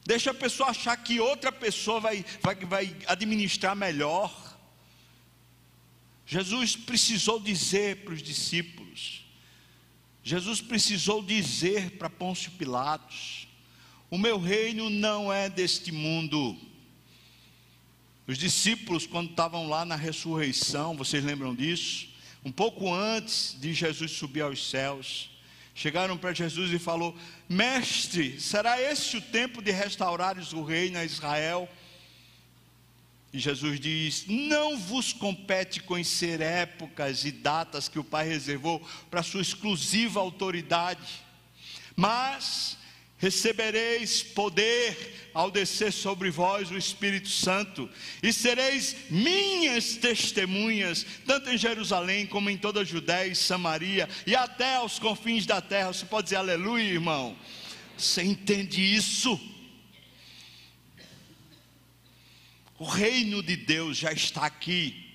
Deixa 0.05 0.33
a 0.33 0.35
pessoa 0.35 0.71
achar 0.71 0.97
que 0.97 1.21
outra 1.21 1.53
pessoa 1.53 2.01
vai, 2.01 2.25
vai, 2.41 2.55
vai 2.57 2.97
administrar 3.07 3.77
melhor. 3.77 4.42
Jesus 6.33 6.75
precisou 6.75 7.39
dizer 7.39 7.97
para 8.05 8.15
os 8.15 8.23
discípulos, 8.23 9.23
Jesus 10.25 10.63
precisou 10.63 11.23
dizer 11.23 11.91
para 11.99 12.09
Pôncio 12.09 12.51
Pilatos: 12.53 13.47
O 14.11 14.17
meu 14.17 14.41
reino 14.41 14.89
não 14.89 15.31
é 15.31 15.51
deste 15.51 15.93
mundo. 15.93 16.57
Os 18.27 18.39
discípulos, 18.39 19.07
quando 19.07 19.29
estavam 19.29 19.69
lá 19.69 19.85
na 19.85 19.95
ressurreição, 19.95 20.97
vocês 20.97 21.23
lembram 21.23 21.55
disso? 21.55 22.09
Um 22.43 22.51
pouco 22.51 22.91
antes 22.91 23.55
de 23.61 23.75
Jesus 23.75 24.13
subir 24.13 24.41
aos 24.41 24.71
céus, 24.71 25.29
chegaram 25.75 26.17
para 26.17 26.33
Jesus 26.33 26.73
e 26.73 26.79
falou: 26.79 27.15
Mestre, 27.47 28.41
será 28.41 28.81
esse 28.81 29.19
o 29.19 29.21
tempo 29.21 29.61
de 29.61 29.71
restaurares 29.71 30.55
o 30.55 30.65
reino 30.65 30.97
a 30.97 31.05
Israel? 31.05 31.69
E 33.33 33.39
Jesus 33.39 33.81
diz: 33.81 34.25
Não 34.27 34.79
vos 34.79 35.13
compete 35.13 35.81
conhecer 35.81 36.41
épocas 36.41 37.25
e 37.25 37.33
datas 37.33 37.89
que 37.89 37.99
o 37.99 38.05
Pai 38.05 38.29
reservou 38.29 38.87
para 39.11 39.23
sua 39.23 39.41
exclusiva 39.41 40.21
autoridade, 40.21 41.25
mas 41.97 42.77
recebereis 43.17 44.23
poder 44.23 45.31
ao 45.33 45.51
descer 45.51 45.93
sobre 45.93 46.29
vós 46.29 46.71
o 46.71 46.77
Espírito 46.77 47.29
Santo, 47.29 47.89
e 48.23 48.33
sereis 48.33 48.97
minhas 49.09 49.97
testemunhas, 49.97 51.07
tanto 51.25 51.49
em 51.49 51.57
Jerusalém 51.57 52.27
como 52.27 52.51
em 52.51 52.59
toda 52.59 52.81
a 52.81 52.85
Judéia 52.85 53.31
e 53.31 53.37
Samaria, 53.37 54.09
e 54.27 54.37
até 54.37 54.75
aos 54.75 54.99
confins 54.99 55.47
da 55.47 55.61
terra. 55.61 55.93
Você 55.93 56.05
pode 56.05 56.25
dizer 56.25 56.37
aleluia, 56.37 56.83
irmão? 56.83 57.35
Você 57.97 58.23
entende 58.23 58.83
isso? 58.83 59.41
O 62.83 62.85
reino 62.85 63.45
de 63.45 63.55
Deus 63.55 63.97
já 63.97 64.13
está 64.13 64.45
aqui 64.45 65.09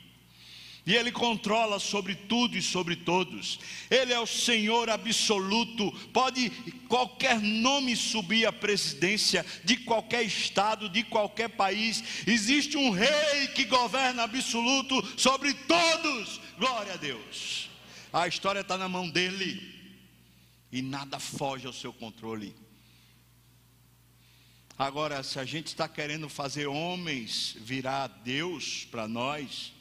e 0.86 0.96
Ele 0.96 1.12
controla 1.12 1.80
sobre 1.80 2.16
tudo 2.16 2.58
e 2.58 2.62
sobre 2.62 2.96
todos. 2.96 3.60
Ele 3.90 4.14
é 4.14 4.20
o 4.22 4.26
Senhor 4.26 4.90
absoluto. 4.90 5.92
Pode 6.14 6.50
qualquer 6.88 7.42
nome 7.42 7.94
subir 7.94 8.46
à 8.46 8.54
presidência 8.54 9.46
de 9.66 9.76
qualquer 9.76 10.24
estado, 10.24 10.88
de 10.88 11.04
qualquer 11.04 11.50
país. 11.50 12.02
Existe 12.26 12.78
um 12.78 12.90
rei 12.90 13.48
que 13.54 13.66
governa 13.66 14.24
absoluto 14.24 15.06
sobre 15.20 15.54
todos. 15.54 16.40
Glória 16.58 16.94
a 16.94 16.96
Deus. 16.96 17.70
A 18.14 18.30
história 18.30 18.62
está 18.62 18.78
na 18.78 18.88
mão 18.88 19.10
dele 19.10 19.62
e 20.72 20.82
nada 20.82 21.20
foge 21.20 21.68
ao 21.68 21.74
seu 21.74 21.92
controle. 21.92 22.56
Agora, 24.80 25.24
se 25.24 25.40
a 25.40 25.46
gente 25.46 25.68
está 25.68 25.88
querendo 25.88 26.30
fazer 26.30 26.68
homens 26.68 27.56
virar 27.60 28.06
Deus 28.08 28.86
para 28.86 29.08
nós, 29.08 29.74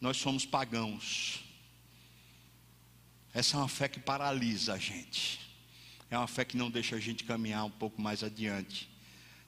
nós 0.00 0.16
somos 0.16 0.44
pagãos. 0.44 1.44
Essa 3.32 3.56
é 3.56 3.60
uma 3.60 3.68
fé 3.68 3.86
que 3.86 4.00
paralisa 4.00 4.74
a 4.74 4.78
gente. 4.78 5.40
É 6.10 6.18
uma 6.18 6.26
fé 6.26 6.44
que 6.44 6.56
não 6.56 6.72
deixa 6.72 6.96
a 6.96 7.00
gente 7.00 7.22
caminhar 7.22 7.64
um 7.64 7.70
pouco 7.70 8.02
mais 8.02 8.24
adiante. 8.24 8.90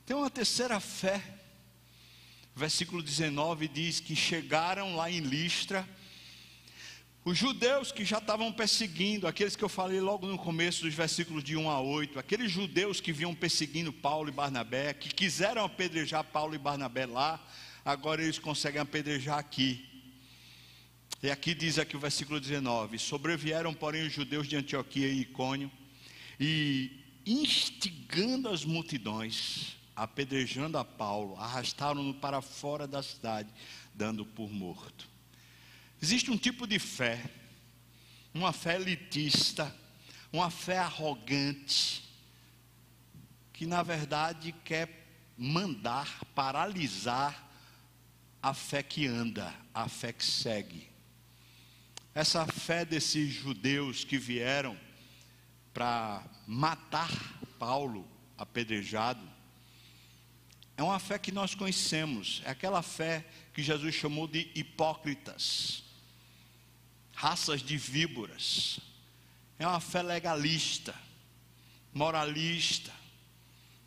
Tem 0.05 0.17
uma 0.17 0.31
terceira 0.31 0.79
fé. 0.79 1.21
Versículo 2.55 3.03
19 3.03 3.67
diz 3.67 3.99
que 3.99 4.15
chegaram 4.15 4.95
lá 4.95 5.11
em 5.11 5.21
Listra 5.21 5.89
os 7.27 7.37
judeus 7.37 7.91
que 7.91 8.05
já 8.05 8.19
estavam 8.19 8.53
perseguindo, 8.53 9.27
aqueles 9.27 9.57
que 9.57 9.65
eu 9.65 9.69
falei 9.69 10.01
logo 10.01 10.29
no 10.29 10.39
começo 10.39 10.85
dos 10.85 10.95
versículos 10.95 11.43
de 11.43 11.57
1 11.57 11.69
a 11.69 11.81
8, 11.81 12.21
aqueles 12.21 12.53
judeus 12.53 13.01
que 13.01 13.13
vinham 13.13 13.35
perseguindo 13.35 13.93
Paulo 13.93 14.29
e 14.29 14.33
Barnabé, 14.33 14.95
que 14.95 15.09
quiseram 15.09 15.65
apedrejar 15.65 16.23
Paulo 16.23 16.55
e 16.55 16.59
Barnabé 16.59 17.05
lá, 17.05 17.45
agora 17.85 18.23
eles 18.23 18.39
conseguem 18.39 18.81
apedrejar 18.81 19.41
aqui. 19.41 19.85
E 21.21 21.29
aqui 21.29 21.53
diz 21.53 21.81
aqui 21.81 21.97
o 21.97 21.99
versículo 21.99 22.39
19: 22.39 22.97
Sobrevieram, 22.97 23.75
porém, 23.75 24.07
os 24.07 24.13
judeus 24.13 24.47
de 24.47 24.55
Antioquia 24.55 25.09
e 25.09 25.23
Icônio, 25.23 25.69
e 26.39 26.93
instigando 27.27 28.49
as 28.51 28.65
multidões, 28.65 29.77
apedrejando 29.97 30.79
a 30.79 30.85
Paulo, 30.85 31.35
arrastaram-no 31.39 32.15
para 32.15 32.41
fora 32.41 32.87
da 32.87 33.03
cidade, 33.03 33.49
dando 33.93 34.25
por 34.25 34.49
morto. 34.49 35.16
Existe 36.01 36.31
um 36.31 36.37
tipo 36.37 36.67
de 36.67 36.79
fé, 36.79 37.23
uma 38.35 38.53
fé 38.53 38.77
elitista, 38.77 39.75
uma 40.33 40.51
fé 40.51 40.79
arrogante, 40.79 42.05
que 43.53 43.67
na 43.67 43.83
verdade 43.83 44.53
quer 44.65 45.07
mandar, 45.37 46.25
paralisar 46.35 47.47
a 48.43 48.53
fé 48.53 48.83
que 48.83 49.07
anda, 49.07 49.55
a 49.73 49.89
fé 49.89 50.13
que 50.13 50.25
segue. 50.25 50.89
Essa 52.15 52.47
fé 52.47 52.85
desses 52.85 53.33
judeus 53.33 54.05
que 54.05 54.19
vieram 54.19 54.79
para 55.73 56.23
matar 56.47 57.11
Paulo 57.59 58.07
apedrejado, 58.39 59.27
é 60.77 60.83
uma 60.83 60.99
fé 60.99 61.19
que 61.19 61.33
nós 61.33 61.55
conhecemos, 61.55 62.43
é 62.45 62.51
aquela 62.51 62.83
fé 62.83 63.25
que 63.55 63.63
Jesus 63.63 63.95
chamou 63.95 64.29
de 64.29 64.51
hipócritas, 64.55 65.83
raças 67.17 67.63
de 67.63 67.79
víboras, 67.79 68.79
é 69.59 69.67
uma 69.67 69.81
fé 69.81 70.03
legalista, 70.03 70.95
moralista, 71.93 72.93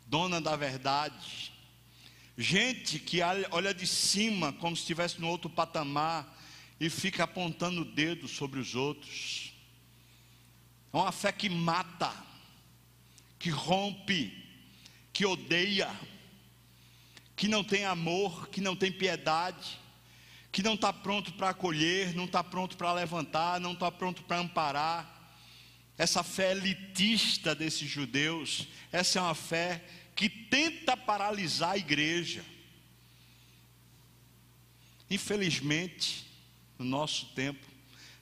dona 0.04 0.40
da 0.40 0.56
verdade, 0.56 1.52
gente 2.36 2.98
que 2.98 3.20
olha 3.52 3.72
de 3.72 3.86
cima 3.86 4.52
como 4.54 4.74
se 4.74 4.82
estivesse 4.82 5.20
no 5.20 5.28
outro 5.28 5.48
patamar 5.48 6.36
e 6.80 6.90
fica 6.90 7.22
apontando 7.22 7.82
o 7.82 7.84
dedo 7.84 8.26
sobre 8.26 8.58
os 8.58 8.74
outros. 8.74 9.52
É 10.92 10.96
uma 10.96 11.12
fé 11.12 11.30
que 11.30 11.48
mata, 11.48 12.12
que 13.38 13.48
rompe, 13.48 14.44
que 15.12 15.24
odeia, 15.24 15.88
que 17.36 17.46
não 17.46 17.62
tem 17.62 17.84
amor, 17.84 18.48
que 18.48 18.60
não 18.60 18.74
tem 18.74 18.90
piedade, 18.90 19.78
que 20.52 20.62
não 20.62 20.74
está 20.74 20.92
pronto 20.92 21.32
para 21.34 21.50
acolher, 21.50 22.14
não 22.14 22.24
está 22.24 22.42
pronto 22.42 22.76
para 22.76 22.92
levantar, 22.92 23.60
não 23.60 23.72
está 23.72 23.90
pronto 23.90 24.22
para 24.24 24.38
amparar. 24.38 25.18
Essa 25.96 26.22
fé 26.22 26.52
elitista 26.52 27.54
desses 27.54 27.88
judeus, 27.88 28.66
essa 28.90 29.18
é 29.18 29.22
uma 29.22 29.34
fé 29.34 29.84
que 30.16 30.28
tenta 30.28 30.96
paralisar 30.96 31.72
a 31.72 31.78
igreja. 31.78 32.44
Infelizmente, 35.10 36.26
no 36.78 36.84
nosso 36.84 37.26
tempo, 37.34 37.66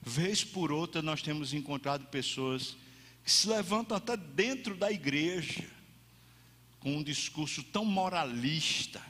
vez 0.03 0.43
por 0.45 0.73
outra 0.73 1.01
nós 1.03 1.23
temos 1.23 1.53
encontrado 1.53 2.07
pessoas 2.07 2.77
que 3.25 3.31
se 3.31 3.49
levantam 3.49 3.97
até 3.97 4.17
dentro 4.17 4.75
da 4.75 4.91
igreja 4.91 5.65
com 6.81 6.97
um 6.97 7.03
discurso 7.03 7.63
tão 7.63 7.85
moralista, 7.85 9.03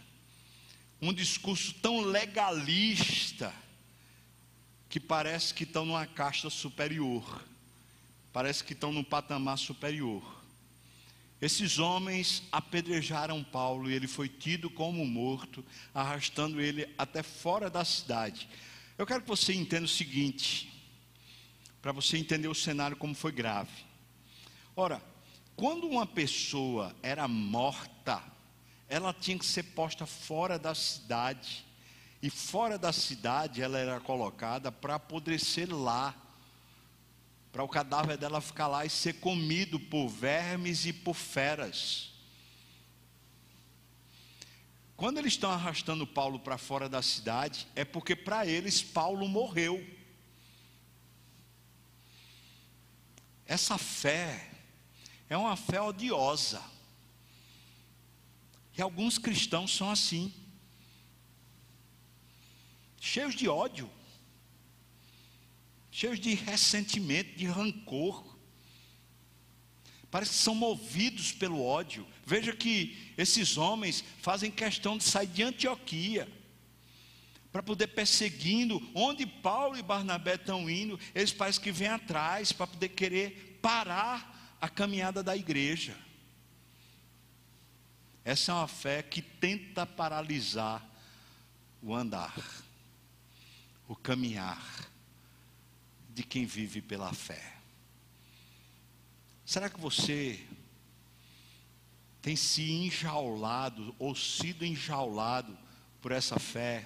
um 1.00 1.12
discurso 1.12 1.74
tão 1.74 2.00
legalista, 2.00 3.54
que 4.88 4.98
parece 4.98 5.52
que 5.52 5.64
estão 5.64 5.84
numa 5.84 6.06
casta 6.06 6.48
superior, 6.48 7.44
parece 8.32 8.64
que 8.64 8.72
estão 8.72 8.92
num 8.92 9.04
patamar 9.04 9.58
superior. 9.58 10.38
Esses 11.40 11.78
homens 11.78 12.42
apedrejaram 12.50 13.44
Paulo 13.44 13.88
e 13.88 13.94
ele 13.94 14.08
foi 14.08 14.28
tido 14.28 14.68
como 14.68 15.06
morto, 15.06 15.64
arrastando 15.94 16.60
ele 16.60 16.88
até 16.98 17.22
fora 17.22 17.70
da 17.70 17.84
cidade. 17.84 18.48
Eu 18.96 19.06
quero 19.06 19.22
que 19.22 19.28
você 19.28 19.52
entenda 19.52 19.84
o 19.84 19.88
seguinte, 19.88 20.72
para 21.80 21.92
você 21.92 22.18
entender 22.18 22.48
o 22.48 22.54
cenário 22.54 22.96
como 22.96 23.14
foi 23.14 23.30
grave. 23.30 23.70
Ora, 24.74 25.00
quando 25.54 25.86
uma 25.86 26.06
pessoa 26.06 26.94
era 27.02 27.28
morta, 27.28 28.22
ela 28.88 29.12
tinha 29.12 29.38
que 29.38 29.46
ser 29.46 29.62
posta 29.62 30.06
fora 30.06 30.58
da 30.58 30.74
cidade. 30.74 31.64
E 32.22 32.30
fora 32.30 32.78
da 32.78 32.92
cidade 32.92 33.62
ela 33.62 33.78
era 33.78 34.00
colocada 34.00 34.72
para 34.72 34.96
apodrecer 34.96 35.72
lá 35.72 36.14
para 37.52 37.62
o 37.62 37.68
cadáver 37.68 38.16
dela 38.16 38.40
ficar 38.40 38.66
lá 38.66 38.84
e 38.84 38.90
ser 38.90 39.14
comido 39.14 39.80
por 39.80 40.08
vermes 40.08 40.84
e 40.84 40.92
por 40.92 41.14
feras. 41.14 42.12
Quando 44.96 45.18
eles 45.18 45.34
estão 45.34 45.50
arrastando 45.50 46.06
Paulo 46.06 46.40
para 46.40 46.58
fora 46.58 46.88
da 46.88 47.00
cidade, 47.02 47.66
é 47.74 47.84
porque 47.84 48.16
para 48.16 48.46
eles 48.46 48.82
Paulo 48.82 49.26
morreu. 49.28 49.84
Essa 53.46 53.78
fé 53.78 54.50
é 55.28 55.36
uma 55.36 55.56
fé 55.56 55.80
odiosa. 55.80 56.62
E 58.78 58.82
alguns 58.82 59.18
cristãos 59.18 59.74
são 59.74 59.90
assim, 59.90 60.32
cheios 63.00 63.34
de 63.34 63.48
ódio 63.48 63.90
cheios 65.98 66.20
de 66.20 66.32
ressentimento, 66.34 67.36
de 67.36 67.46
rancor. 67.46 68.24
Parece 70.12 70.30
que 70.30 70.38
são 70.38 70.54
movidos 70.54 71.32
pelo 71.32 71.60
ódio. 71.60 72.06
Veja 72.24 72.54
que 72.54 73.12
esses 73.18 73.56
homens 73.56 74.04
fazem 74.20 74.48
questão 74.48 74.96
de 74.96 75.02
sair 75.02 75.26
de 75.26 75.42
Antioquia 75.42 76.28
para 77.50 77.64
poder 77.64 77.88
perseguindo 77.88 78.80
onde 78.94 79.26
Paulo 79.26 79.76
e 79.76 79.82
Barnabé 79.82 80.36
estão 80.36 80.70
indo, 80.70 81.00
eles 81.16 81.32
parecem 81.32 81.62
que 81.62 81.72
vêm 81.72 81.88
atrás 81.88 82.52
para 82.52 82.68
poder 82.68 82.90
querer 82.90 83.58
parar 83.60 84.56
a 84.60 84.68
caminhada 84.68 85.20
da 85.20 85.36
igreja. 85.36 85.96
Essa 88.28 88.52
é 88.52 88.54
uma 88.56 88.68
fé 88.68 89.02
que 89.02 89.22
tenta 89.22 89.86
paralisar 89.86 90.86
o 91.80 91.94
andar, 91.94 92.36
o 93.88 93.96
caminhar 93.96 94.62
de 96.10 96.22
quem 96.22 96.44
vive 96.44 96.82
pela 96.82 97.10
fé. 97.14 97.54
Será 99.46 99.70
que 99.70 99.80
você 99.80 100.46
tem 102.20 102.36
se 102.36 102.70
enjaulado 102.70 103.96
ou 103.98 104.14
sido 104.14 104.62
enjaulado 104.62 105.56
por 106.02 106.12
essa 106.12 106.38
fé? 106.38 106.84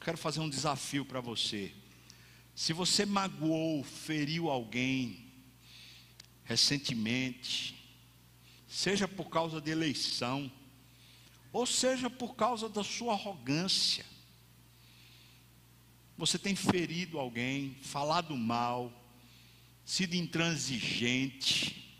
Quero 0.00 0.16
fazer 0.16 0.40
um 0.40 0.48
desafio 0.48 1.04
para 1.04 1.20
você. 1.20 1.70
Se 2.54 2.72
você 2.72 3.04
magoou, 3.04 3.84
feriu 3.84 4.48
alguém 4.48 5.30
recentemente, 6.44 7.81
seja 8.72 9.06
por 9.06 9.28
causa 9.28 9.60
de 9.60 9.70
eleição, 9.70 10.50
ou 11.52 11.66
seja 11.66 12.08
por 12.08 12.34
causa 12.34 12.70
da 12.70 12.82
sua 12.82 13.12
arrogância, 13.12 14.02
você 16.16 16.38
tem 16.38 16.56
ferido 16.56 17.18
alguém, 17.18 17.76
falado 17.82 18.34
mal, 18.34 18.90
sido 19.84 20.14
intransigente, 20.14 21.94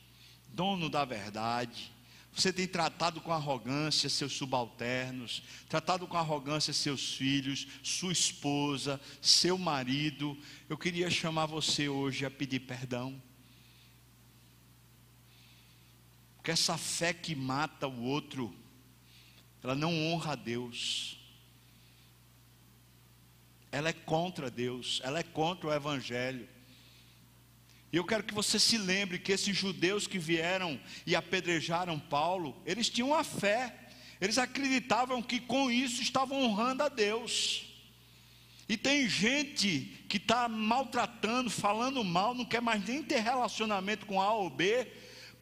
dono 0.49 0.89
da 0.89 1.05
verdade. 1.05 1.93
Você 2.33 2.51
tem 2.51 2.67
tratado 2.67 3.21
com 3.21 3.33
arrogância 3.33 4.09
seus 4.09 4.33
subalternos, 4.33 5.43
tratado 5.69 6.07
com 6.07 6.17
arrogância 6.17 6.73
seus 6.73 7.15
filhos, 7.15 7.69
sua 7.83 8.13
esposa, 8.13 8.99
seu 9.21 9.59
marido. 9.59 10.39
Eu 10.71 10.79
queria 10.79 11.11
chamar 11.11 11.45
você 11.45 11.87
hoje 11.87 12.25
a 12.25 12.31
pedir 12.31 12.61
perdão. 12.61 13.21
Porque 16.43 16.51
essa 16.51 16.77
fé 16.77 17.15
que 17.15 17.35
mata 17.35 17.89
o 17.89 18.03
outro, 18.03 18.55
ela 19.63 19.75
não 19.75 20.13
honra 20.13 20.33
a 20.33 20.35
Deus 20.37 21.23
ela 23.73 23.89
é 23.89 23.93
contra 23.95 24.51
Deus, 24.51 25.01
ela 25.03 25.19
é 25.19 25.23
contra 25.23 25.69
o 25.69 25.73
Evangelho. 25.73 26.47
E 27.91 27.97
eu 27.97 28.05
quero 28.05 28.23
que 28.23 28.35
você 28.35 28.59
se 28.59 28.77
lembre 28.77 29.19
que 29.19 29.33
esses 29.33 29.57
judeus 29.57 30.07
que 30.07 30.19
vieram 30.19 30.79
e 31.07 31.17
apedrejaram 31.17 31.99
Paulo, 31.99 32.63
eles 32.67 32.91
tinham 32.91 33.09
uma 33.09 33.25
fé, 33.25 33.89
eles 34.21 34.37
acreditavam 34.37 35.23
que 35.23 35.41
com 35.41 35.71
isso 35.71 36.03
estavam 36.03 36.43
honrando 36.43 36.83
a 36.83 36.89
Deus. 36.89 37.65
E 38.69 38.77
tem 38.77 39.09
gente 39.09 40.05
que 40.09 40.19
está 40.19 40.49
maltratando, 40.49 41.51
falando 41.51 42.05
mal, 42.05 42.35
não 42.35 42.45
quer 42.45 42.61
mais 42.61 42.87
nem 42.87 43.03
ter 43.03 43.21
relacionamento 43.21 44.07
com 44.07 44.21
A 44.21 44.33
ou 44.33 44.51
B, 44.51 44.87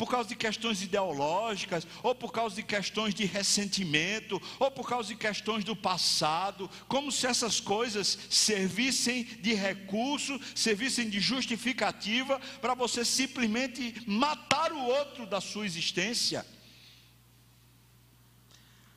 por 0.01 0.09
causa 0.09 0.31
de 0.31 0.35
questões 0.35 0.81
ideológicas, 0.81 1.87
ou 2.03 2.15
por 2.15 2.33
causa 2.33 2.57
de 2.57 2.63
questões 2.63 3.15
de 3.15 3.27
ressentimento, 3.27 4.41
ou 4.59 4.71
por 4.71 4.89
causa 4.89 5.09
de 5.09 5.15
questões 5.15 5.63
do 5.63 5.77
passado, 5.77 6.71
como 6.89 7.13
se 7.13 7.27
essas 7.27 7.61
coisas 7.61 8.19
servissem 8.31 9.25
de 9.25 9.53
recurso, 9.53 10.41
servissem 10.55 11.11
de 11.11 11.21
justificativa 11.21 12.41
para 12.63 12.73
você 12.73 13.05
simplesmente 13.05 14.03
matar 14.07 14.73
o 14.73 14.83
outro 14.87 15.27
da 15.27 15.39
sua 15.39 15.67
existência. 15.67 16.47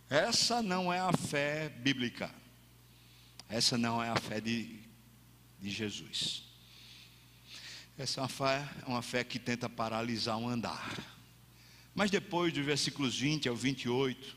Essa 0.10 0.62
não 0.62 0.94
é 0.94 1.02
a 1.02 1.12
fé 1.12 1.68
bíblica. 1.68 2.34
Essa 3.50 3.78
não 3.78 4.02
é 4.02 4.08
a 4.08 4.16
fé 4.16 4.40
de, 4.40 4.80
de 5.60 5.70
Jesus. 5.70 6.53
Essa 7.96 8.22
é 8.22 8.24
uma 8.24 8.28
fé, 8.30 8.68
é 8.82 8.90
uma 8.90 9.02
fé 9.04 9.24
que 9.24 9.38
tenta 9.38 9.70
paralisar 9.70 10.36
um 10.40 10.50
andar. 10.50 10.98
Mas 11.94 12.10
depois 12.10 12.52
dos 12.52 12.66
versículos 12.66 13.20
20 13.20 13.48
ao 13.48 13.56
28, 13.56 14.36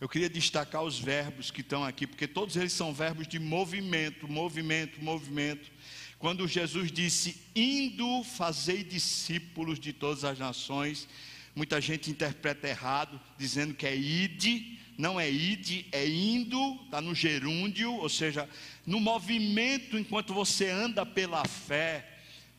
eu 0.00 0.08
queria 0.08 0.30
destacar 0.30 0.82
os 0.82 0.98
verbos 0.98 1.50
que 1.50 1.60
estão 1.60 1.84
aqui, 1.84 2.06
porque 2.06 2.26
todos 2.26 2.56
eles 2.56 2.72
são 2.72 2.94
verbos 2.94 3.28
de 3.28 3.38
movimento, 3.38 4.26
movimento, 4.26 5.04
movimento. 5.04 5.70
Quando 6.18 6.48
Jesus 6.48 6.90
disse: 6.90 7.36
Indo 7.54 8.24
fazei 8.24 8.82
discípulos 8.82 9.78
de 9.78 9.92
todas 9.92 10.24
as 10.24 10.38
nações, 10.38 11.06
muita 11.54 11.82
gente 11.82 12.10
interpreta 12.10 12.66
errado, 12.66 13.20
dizendo 13.36 13.74
que 13.74 13.86
é 13.86 13.94
ide, 13.94 14.78
não 14.96 15.20
é 15.20 15.30
ide, 15.30 15.84
é 15.92 16.08
indo, 16.08 16.80
está 16.86 17.02
no 17.02 17.14
gerúndio, 17.14 17.92
ou 17.92 18.08
seja, 18.08 18.48
no 18.86 18.98
movimento 18.98 19.98
enquanto 19.98 20.32
você 20.32 20.70
anda 20.70 21.04
pela 21.04 21.44
fé 21.46 22.13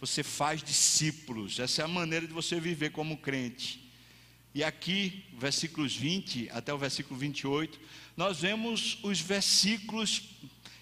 você 0.06 0.22
faz 0.22 0.62
discípulos. 0.62 1.60
Essa 1.60 1.82
é 1.82 1.86
a 1.86 1.88
maneira 1.88 2.28
de 2.28 2.34
você 2.34 2.60
viver 2.60 2.91
como 2.91 3.18
crente. 3.18 3.91
E 4.54 4.63
aqui, 4.63 5.26
versículos 5.38 5.96
20 5.96 6.50
até 6.52 6.72
o 6.72 6.78
versículo 6.78 7.20
28, 7.20 7.80
nós 8.15 8.39
vemos 8.39 9.00
os 9.02 9.20
versículos, 9.20 10.22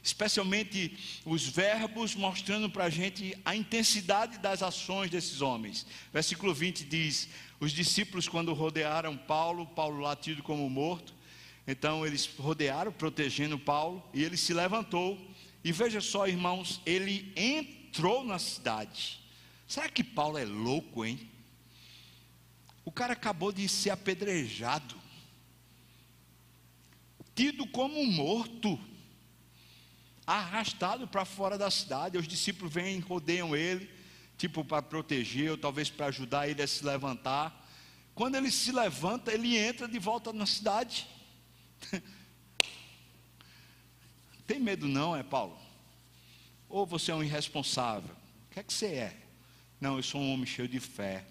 especialmente 0.03 0.97
os 1.25 1.47
verbos, 1.47 2.13
mostrando 2.15 2.69
para 2.69 2.83
a 2.83 2.89
gente 2.89 3.35
a 3.45 3.55
intensidade 3.55 4.39
das 4.39 4.61
ações 4.61 5.09
desses 5.09 5.41
homens. 5.41 5.87
Versículo 6.11 6.53
20 6.53 6.83
diz: 6.83 7.29
Os 7.61 7.71
discípulos, 7.71 8.27
quando 8.27 8.53
rodearam 8.53 9.15
Paulo, 9.15 9.65
Paulo 9.65 10.01
latido 10.01 10.43
como 10.43 10.69
morto, 10.69 11.15
então 11.65 12.05
eles 12.05 12.29
rodearam, 12.37 12.91
protegendo 12.91 13.57
Paulo, 13.57 14.03
e 14.13 14.21
ele 14.21 14.35
se 14.35 14.53
levantou. 14.53 15.17
E 15.63 15.71
veja 15.71 16.01
só, 16.01 16.27
irmãos, 16.27 16.81
ele 16.85 17.31
entrou 17.37 17.82
entrou 17.93 18.23
na 18.23 18.39
cidade. 18.39 19.19
Será 19.67 19.87
que 19.87 20.03
Paulo 20.03 20.39
é 20.39 20.43
louco, 20.43 21.05
hein? 21.05 21.29
O 22.83 22.91
cara 22.91 23.13
acabou 23.13 23.51
de 23.51 23.69
ser 23.69 23.91
apedrejado, 23.91 24.95
tido 27.35 27.67
como 27.67 28.03
morto, 28.03 28.79
arrastado 30.25 31.07
para 31.07 31.23
fora 31.23 31.55
da 31.55 31.69
cidade. 31.69 32.17
Os 32.17 32.27
discípulos 32.27 32.73
vêm, 32.73 32.99
rodeiam 32.99 33.55
ele, 33.55 33.87
tipo 34.39 34.65
para 34.65 34.81
proteger, 34.81 35.51
ou 35.51 35.57
talvez 35.57 35.91
para 35.91 36.07
ajudar 36.07 36.49
ele 36.49 36.63
a 36.63 36.67
se 36.67 36.83
levantar. 36.83 37.63
Quando 38.15 38.35
ele 38.35 38.49
se 38.49 38.71
levanta, 38.71 39.31
ele 39.31 39.55
entra 39.55 39.87
de 39.87 39.99
volta 39.99 40.33
na 40.33 40.47
cidade. 40.47 41.07
Tem 44.47 44.59
medo 44.59 44.87
não, 44.87 45.15
é 45.15 45.21
Paulo? 45.21 45.62
Ou 46.73 46.87
você 46.87 47.11
é 47.11 47.15
um 47.15 47.23
irresponsável? 47.23 48.09
O 48.09 48.49
que 48.51 48.59
é 48.59 48.63
que 48.63 48.73
você 48.73 48.87
é? 48.87 49.15
Não, 49.79 49.97
eu 49.97 50.01
sou 50.01 50.19
um 50.19 50.33
homem 50.33 50.47
cheio 50.47 50.67
de 50.67 50.79
fé. 50.79 51.23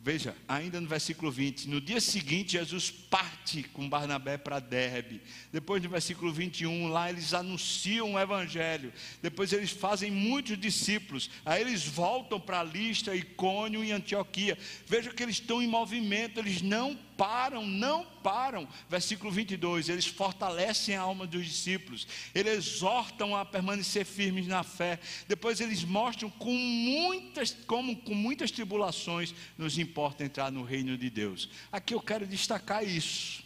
Veja, 0.00 0.34
ainda 0.48 0.80
no 0.80 0.88
versículo 0.88 1.30
20, 1.30 1.68
no 1.68 1.80
dia 1.80 2.00
seguinte 2.00 2.54
Jesus 2.58 2.90
parte 2.90 3.62
com 3.62 3.88
Barnabé 3.88 4.36
para 4.36 4.58
Derbe. 4.58 5.22
Depois 5.52 5.80
no 5.80 5.88
versículo 5.88 6.32
21, 6.32 6.88
lá 6.88 7.08
eles 7.08 7.32
anunciam 7.32 8.14
o 8.14 8.18
evangelho. 8.18 8.92
Depois 9.22 9.52
eles 9.52 9.70
fazem 9.70 10.10
muitos 10.10 10.58
discípulos. 10.58 11.30
Aí 11.44 11.60
eles 11.60 11.86
voltam 11.86 12.40
para 12.40 12.64
Listra, 12.64 13.14
Icônio 13.14 13.84
e 13.84 13.92
Antioquia. 13.92 14.58
Veja 14.84 15.12
que 15.12 15.22
eles 15.22 15.36
estão 15.36 15.62
em 15.62 15.68
movimento, 15.68 16.40
eles 16.40 16.60
não 16.60 16.98
param, 17.22 17.64
não 17.64 18.04
param. 18.04 18.68
Versículo 18.88 19.30
22, 19.30 19.88
eles 19.88 20.06
fortalecem 20.06 20.96
a 20.96 21.02
alma 21.02 21.24
dos 21.24 21.46
discípulos. 21.46 22.04
Eles 22.34 22.52
exortam 22.54 23.36
a 23.36 23.44
permanecer 23.44 24.04
firmes 24.04 24.48
na 24.48 24.64
fé. 24.64 24.98
Depois 25.28 25.60
eles 25.60 25.84
mostram 25.84 26.28
com 26.28 26.52
muitas 26.52 27.56
como 27.64 27.94
com 27.94 28.12
muitas 28.12 28.50
tribulações 28.50 29.32
nos 29.56 29.78
importa 29.78 30.24
entrar 30.24 30.50
no 30.50 30.64
reino 30.64 30.98
de 30.98 31.08
Deus. 31.08 31.48
Aqui 31.70 31.94
eu 31.94 32.00
quero 32.00 32.26
destacar 32.26 32.82
isso. 32.82 33.44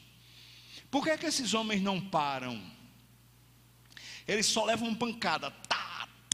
Por 0.91 1.05
que, 1.05 1.11
é 1.11 1.19
que 1.19 1.27
esses 1.27 1.53
homens 1.53 1.83
não 1.83 2.01
param? 2.01 2.59
Eles 4.27 4.47
só 4.47 4.65
levam 4.65 4.95
pancada, 4.95 5.51
tá, 5.51 5.86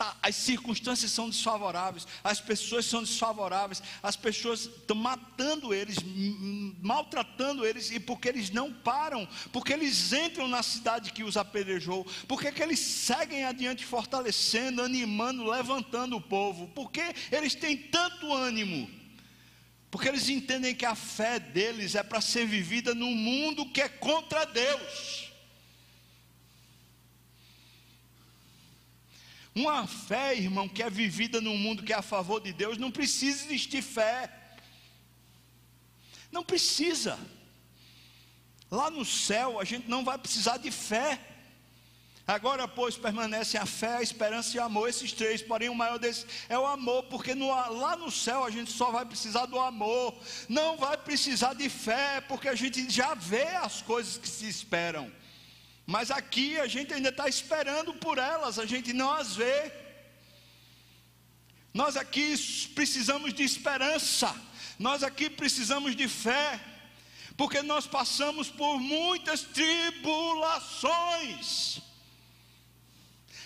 tá. 0.03 0.17
As 0.21 0.35
circunstâncias 0.35 1.13
são 1.13 1.31
desfavoráveis, 1.31 2.07
as 2.25 2.41
pessoas 2.41 2.85
são 2.85 3.03
desfavoráveis, 3.03 3.81
as 4.03 4.17
pessoas 4.17 4.63
estão 4.63 4.97
matando 4.97 5.73
eles, 5.73 5.97
maltratando 6.81 7.65
eles, 7.65 7.93
e 7.93 8.01
porque 8.01 8.29
eles 8.29 8.51
não 8.51 8.73
param, 8.73 9.29
porque 9.53 9.73
eles 9.73 10.13
entram 10.13 10.49
na 10.49 10.63
cidade 10.63 11.13
que 11.13 11.23
os 11.23 11.37
apedrejou, 11.37 12.05
porque 12.27 12.51
que 12.51 12.63
eles 12.63 12.81
seguem 12.81 13.45
adiante 13.45 13.85
fortalecendo, 13.85 14.83
animando, 14.83 15.49
levantando 15.49 16.17
o 16.17 16.21
povo, 16.21 16.69
porque 16.75 17.03
eles 17.31 17.55
têm 17.55 17.77
tanto 17.77 18.33
ânimo. 18.33 18.91
Porque 19.89 20.09
eles 20.09 20.31
entendem 20.31 20.75
que 20.75 20.87
a 20.87 20.95
fé 20.95 21.39
deles 21.39 21.95
é 21.95 22.03
para 22.03 22.19
ser 22.19 22.47
vivida 22.47 22.95
num 22.95 23.15
mundo 23.15 23.67
que 23.67 23.83
é 23.83 23.91
contra 23.91 24.47
Deus. 24.47 25.32
Uma 29.55 29.87
fé, 29.87 30.35
irmão, 30.35 30.69
que 30.69 30.83
é 30.83 30.89
vivida 30.89 31.41
num 31.41 31.57
mundo 31.57 31.83
que 31.83 31.93
é 31.93 31.97
a 31.97 32.03
favor 32.03 32.41
de 32.41 32.53
Deus, 32.53 32.79
não 32.79 32.91
precisa 32.91 33.45
existir 33.45 33.83
fé. 33.83 34.33
Não 36.31 36.43
precisa. 36.43 37.19
Lá 38.71 38.91
no 38.91 39.05
céu 39.05 39.61
a 39.61 39.65
gente 39.65 39.89
não 39.89 40.03
vai 40.03 40.17
precisar 40.17 40.57
de 40.57 40.71
fé. 40.71 41.21
Agora, 42.27 42.69
pois, 42.69 42.97
permanecem 42.97 43.61
a 43.61 43.67
fé, 43.67 43.97
a 43.97 44.03
esperança 44.03 44.57
e 44.57 44.61
o 44.61 44.63
amor, 44.63 44.89
esses 44.89 45.13
três, 45.13 45.43
porém 45.43 45.69
o 45.69 45.75
maior 45.75 45.99
desses 45.99 46.25
é 46.49 46.57
o 46.57 46.65
amor, 46.65 47.03
porque 47.05 47.35
no, 47.35 47.49
lá 47.49 47.97
no 47.97 48.11
céu 48.11 48.45
a 48.45 48.51
gente 48.51 48.71
só 48.71 48.91
vai 48.91 49.05
precisar 49.05 49.47
do 49.47 49.59
amor, 49.59 50.17
não 50.49 50.77
vai 50.77 50.97
precisar 50.97 51.53
de 51.53 51.69
fé, 51.69 52.21
porque 52.23 52.49
a 52.49 52.55
gente 52.55 52.89
já 52.89 53.13
vê 53.15 53.49
as 53.57 53.83
coisas 53.83 54.17
que 54.17 54.29
se 54.29 54.49
esperam, 54.49 55.13
mas 55.93 56.11
aqui 56.11 56.59
a 56.59 56.67
gente 56.67 56.93
ainda 56.95 57.11
está 57.11 57.29
esperando 57.29 57.93
por 57.93 58.17
elas, 58.17 58.59
a 58.59 58.65
gente 58.65 58.95
não 58.95 59.13
as 59.13 59.37
vê. 59.37 59.71
Nós 61.75 61.99
aqui 61.99 62.35
precisamos 62.75 63.35
de 63.35 63.43
esperança, 63.43 64.35
nós 64.79 65.03
aqui 65.03 65.29
precisamos 65.29 65.95
de 65.95 66.09
fé, 66.09 66.59
porque 67.37 67.61
nós 67.61 67.87
passamos 67.87 68.49
por 68.49 68.81
muitas 68.81 69.43
tribulações. 69.43 71.83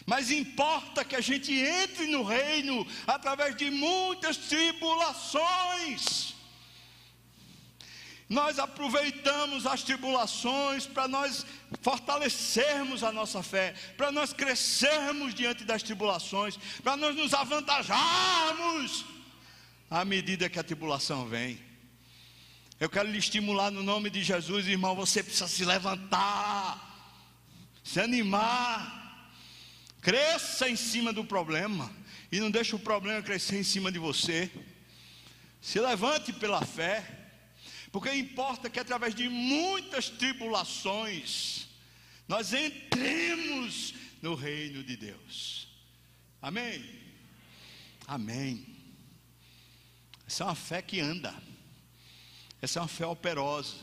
Mas 0.07 0.31
importa 0.31 1.05
que 1.05 1.17
a 1.17 1.21
gente 1.21 1.53
entre 1.53 2.07
no 2.07 2.23
reino 2.23 2.87
através 3.09 3.57
de 3.57 3.73
muitas 3.73 4.37
tribulações. 4.37 6.36
Nós 8.29 8.59
aproveitamos 8.59 9.67
as 9.67 9.83
tribulações 9.83 10.87
para 10.87 11.07
nós 11.07 11.47
fortalecermos 11.81 13.05
a 13.05 13.13
nossa 13.13 13.43
fé, 13.43 13.75
para 13.97 14.11
nós 14.11 14.33
crescermos 14.33 15.35
diante 15.35 15.65
das 15.65 15.83
tribulações, 15.83 16.59
para 16.83 16.97
nós 16.97 17.15
nos 17.15 17.33
avantajarmos 17.33 19.05
à 19.89 20.05
medida 20.05 20.49
que 20.49 20.59
a 20.59 20.65
tribulação 20.65 21.27
vem. 21.27 21.59
Eu 22.81 22.91
quero 22.91 23.11
lhe 23.11 23.19
estimular 23.19 23.71
no 23.71 23.83
nome 23.83 24.11
de 24.11 24.23
Jesus, 24.23 24.67
irmão. 24.67 24.97
Você 24.97 25.23
precisa 25.23 25.49
se 25.49 25.65
levantar, 25.65 27.15
se 27.83 28.01
animar 28.01 29.07
Cresça 30.07 30.69
em 30.69 30.77
cima 30.77 31.13
do 31.13 31.25
problema 31.25 31.91
e 32.31 32.39
não 32.39 32.49
deixe 32.49 32.77
o 32.77 32.79
problema 32.79 33.21
crescer 33.21 33.59
em 33.59 33.65
cima 33.65 33.91
de 33.91 33.99
você. 33.99 34.49
Se 35.61 35.81
levante 35.81 36.33
pela 36.33 36.65
fé, 36.65 37.05
porque 37.93 38.13
importa 38.13 38.69
que 38.69 38.81
através 38.81 39.15
de 39.15 39.29
muitas 39.29 40.09
tribulações 40.09 41.69
nós 42.29 42.53
entremos 42.53 43.95
no 44.21 44.35
reino 44.35 44.83
de 44.83 44.97
Deus. 44.97 45.69
Amém. 46.43 46.85
Amém. 48.07 48.67
Essa 50.27 50.45
é 50.45 50.47
uma 50.47 50.55
fé 50.55 50.83
que 50.83 51.01
anda. 51.01 51.35
Essa 52.61 52.81
é 52.81 52.83
uma 52.83 52.89
fé 52.89 53.07
operosa. 53.07 53.77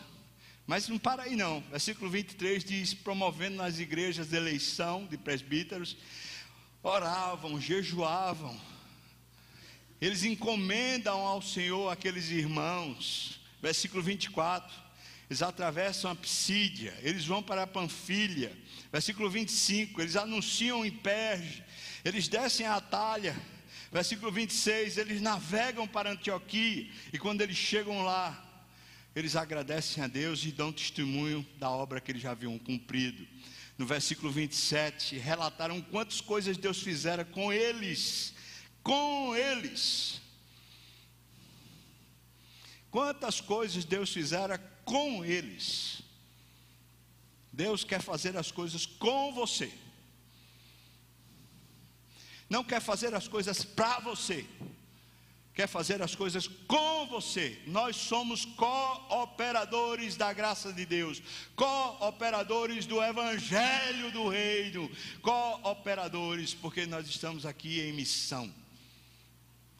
Mas 0.66 0.88
não 0.88 0.97
para 0.97 1.24
aí 1.24 1.36
não. 1.36 1.62
Versículo 1.70 2.10
23 2.10 2.64
diz: 2.64 2.93
promovendo 2.93 3.58
nas 3.58 3.80
igrejas 3.80 4.34
eleição 4.34 5.06
de 5.06 5.18
presbíteros, 5.18 5.97
oravam, 6.82 7.60
jejuavam. 7.60 8.60
Eles 10.01 10.24
encomendam 10.24 11.20
ao 11.26 11.41
Senhor 11.41 11.89
aqueles 11.89 12.30
irmãos. 12.30 13.39
Versículo 13.64 14.03
24. 14.03 14.84
Eles 15.30 15.41
atravessam 15.41 16.11
a 16.11 16.16
Psídia, 16.16 16.93
eles 17.01 17.26
vão 17.26 17.41
para 17.41 17.64
a 17.64 17.68
Panfilha. 17.68 18.51
Versículo 18.91 19.30
25, 19.30 20.01
eles 20.01 20.18
anunciam 20.18 20.86
em 20.86 20.91
Perge, 20.91 21.64
eles 22.03 22.28
descem 22.28 22.66
a 22.66 22.76
Atalha. 22.76 23.34
Versículo 23.89 24.32
26, 24.32 24.97
eles 24.97 25.22
navegam 25.22 25.88
para 25.88 26.11
Antioquia, 26.11 26.89
e 27.14 27.18
quando 27.18 27.41
eles 27.41 27.55
chegam 27.55 28.03
lá, 28.03 28.38
eles 29.16 29.36
agradecem 29.36 30.03
a 30.03 30.07
Deus 30.07 30.43
e 30.43 30.51
dão 30.51 30.74
testemunho 30.74 31.47
da 31.57 31.70
obra 31.70 32.01
que 32.01 32.11
eles 32.11 32.22
já 32.22 32.32
haviam 32.32 32.59
cumprido. 32.59 33.26
No 33.78 33.86
versículo 33.86 34.30
27, 34.30 35.18
relataram 35.18 35.82
quantas 35.82 36.20
coisas 36.20 36.57
Deus 36.57 36.82
fizera 36.82 37.24
com 37.24 37.53
eles, 37.53 38.34
com 38.84 39.34
eles. 39.36 40.22
Quantas 42.94 43.41
coisas 43.41 43.84
Deus 43.84 44.14
fizera 44.14 44.60
com 44.86 45.26
eles. 45.26 46.04
Deus 47.52 47.84
quer 47.84 48.00
fazer 48.00 48.38
as 48.38 48.52
coisas 48.52 48.86
com 48.86 49.34
você. 49.34 49.74
Não 52.48 52.64
quer 52.64 52.80
fazer 52.80 53.16
as 53.16 53.28
coisas 53.28 53.66
para 53.66 54.00
você 54.02 54.46
quer 55.54 55.68
fazer 55.68 56.02
as 56.02 56.16
coisas 56.16 56.48
com 56.68 57.06
você. 57.08 57.60
Nós 57.68 57.96
somos 57.96 58.44
cooperadores 58.44 60.16
da 60.16 60.34
graça 60.34 60.74
de 60.74 60.86
Deus, 60.86 61.22
cooperadores 61.56 62.88
do 62.88 63.02
evangelho 63.02 64.12
do 64.12 64.28
reino, 64.30 64.89
cooperadores, 65.22 66.56
porque 66.56 66.88
nós 66.88 67.08
estamos 67.08 67.46
aqui 67.46 67.82
em 67.82 67.94
missão. 67.94 68.52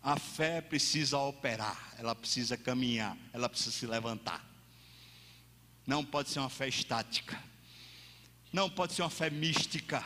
A 0.04 0.20
fé 0.20 0.60
precisa 0.62 1.18
operar, 1.18 1.96
ela 1.98 2.14
precisa 2.14 2.58
caminhar, 2.58 3.18
ela 3.32 3.48
precisa 3.48 3.72
se 3.72 3.88
levantar. 3.88 4.46
Não 5.88 6.04
pode 6.04 6.30
ser 6.30 6.40
uma 6.40 6.50
fé 6.50 6.68
estática. 6.68 7.42
Não 8.52 8.70
pode 8.70 8.94
ser 8.94 9.02
uma 9.02 9.10
fé 9.10 9.30
mística. 9.30 10.06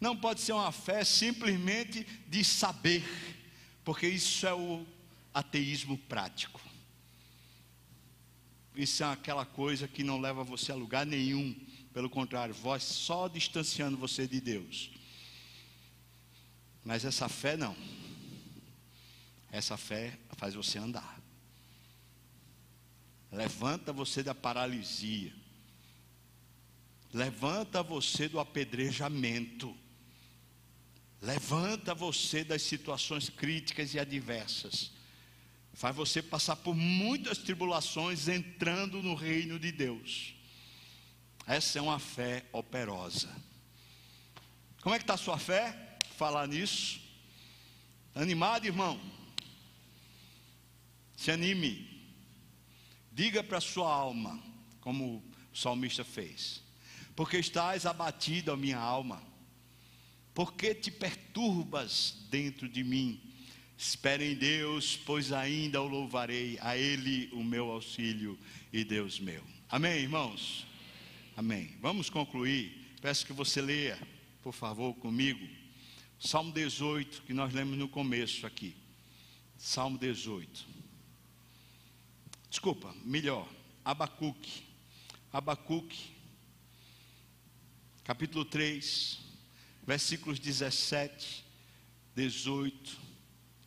Não 0.00 0.16
pode 0.16 0.40
ser 0.40 0.52
uma 0.52 0.72
fé 0.72 1.04
simplesmente 1.04 2.04
de 2.26 2.42
saber 2.42 3.04
porque 3.84 4.08
isso 4.08 4.46
é 4.46 4.54
o 4.54 4.84
ateísmo 5.32 5.98
prático. 5.98 6.60
Isso 8.74 9.04
é 9.04 9.12
aquela 9.12 9.44
coisa 9.44 9.86
que 9.86 10.02
não 10.02 10.18
leva 10.18 10.42
você 10.42 10.72
a 10.72 10.74
lugar 10.74 11.04
nenhum. 11.04 11.54
Pelo 11.92 12.10
contrário, 12.10 12.54
vai 12.54 12.80
só 12.80 13.28
distanciando 13.28 13.96
você 13.96 14.26
de 14.26 14.40
Deus. 14.40 14.90
Mas 16.84 17.04
essa 17.04 17.28
fé 17.28 17.56
não. 17.56 17.76
Essa 19.54 19.76
fé 19.76 20.18
faz 20.36 20.52
você 20.54 20.78
andar. 20.78 21.22
Levanta 23.30 23.92
você 23.92 24.20
da 24.20 24.34
paralisia. 24.34 25.32
Levanta 27.12 27.80
você 27.80 28.28
do 28.28 28.40
apedrejamento. 28.40 29.72
Levanta 31.22 31.94
você 31.94 32.42
das 32.42 32.62
situações 32.62 33.30
críticas 33.30 33.94
e 33.94 34.00
adversas. 34.00 34.90
Faz 35.72 35.94
você 35.94 36.20
passar 36.20 36.56
por 36.56 36.74
muitas 36.74 37.38
tribulações 37.38 38.26
entrando 38.26 39.00
no 39.04 39.14
reino 39.14 39.56
de 39.56 39.70
Deus. 39.70 40.34
Essa 41.46 41.78
é 41.78 41.82
uma 41.82 42.00
fé 42.00 42.44
operosa. 42.52 43.32
Como 44.82 44.96
é 44.96 44.98
que 44.98 45.04
está 45.04 45.14
a 45.14 45.16
sua 45.16 45.38
fé? 45.38 45.96
Falar 46.16 46.48
nisso. 46.48 47.00
Animado, 48.16 48.66
irmão? 48.66 49.00
Se 51.16 51.30
anime. 51.30 51.94
Diga 53.12 53.42
para 53.44 53.58
a 53.58 53.60
sua 53.60 53.92
alma, 53.92 54.42
como 54.80 55.22
o 55.52 55.56
salmista 55.56 56.04
fez: 56.04 56.62
Porque 57.14 57.38
estás 57.38 57.86
abatido, 57.86 58.50
a 58.50 58.56
minha 58.56 58.78
alma, 58.78 59.22
porque 60.34 60.74
te 60.74 60.90
perturbas 60.90 62.26
dentro 62.30 62.68
de 62.68 62.82
mim. 62.82 63.20
Espere 63.76 64.32
em 64.32 64.36
Deus, 64.36 64.96
pois 64.96 65.32
ainda 65.32 65.80
o 65.82 65.88
louvarei, 65.88 66.58
a 66.60 66.76
Ele 66.76 67.28
o 67.32 67.42
meu 67.42 67.70
auxílio 67.70 68.38
e 68.72 68.84
Deus 68.84 69.18
meu. 69.18 69.42
Amém, 69.68 70.00
irmãos? 70.00 70.66
Amém. 71.36 71.76
Vamos 71.80 72.08
concluir. 72.08 72.96
Peço 73.00 73.26
que 73.26 73.32
você 73.32 73.60
leia, 73.60 73.98
por 74.42 74.52
favor, 74.52 74.94
comigo. 74.94 75.46
Salmo 76.18 76.52
18, 76.52 77.22
que 77.22 77.34
nós 77.34 77.52
lemos 77.52 77.76
no 77.76 77.88
começo 77.88 78.46
aqui. 78.46 78.74
Salmo 79.58 79.98
18. 79.98 80.73
Desculpa, 82.54 82.94
melhor. 83.04 83.48
Abacuque. 83.84 84.62
Abacuque. 85.32 86.14
Capítulo 88.04 88.44
3, 88.44 89.18
versículos 89.84 90.38
17, 90.38 91.44
18, 92.14 92.96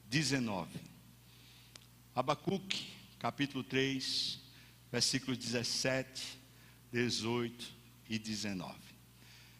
19. 0.05 0.69
Abacuque, 2.15 2.87
capítulo 3.19 3.61
3, 3.61 4.39
versículos 4.89 5.37
17, 5.37 6.39
18 6.89 7.65
e 8.09 8.17
19. 8.17 8.73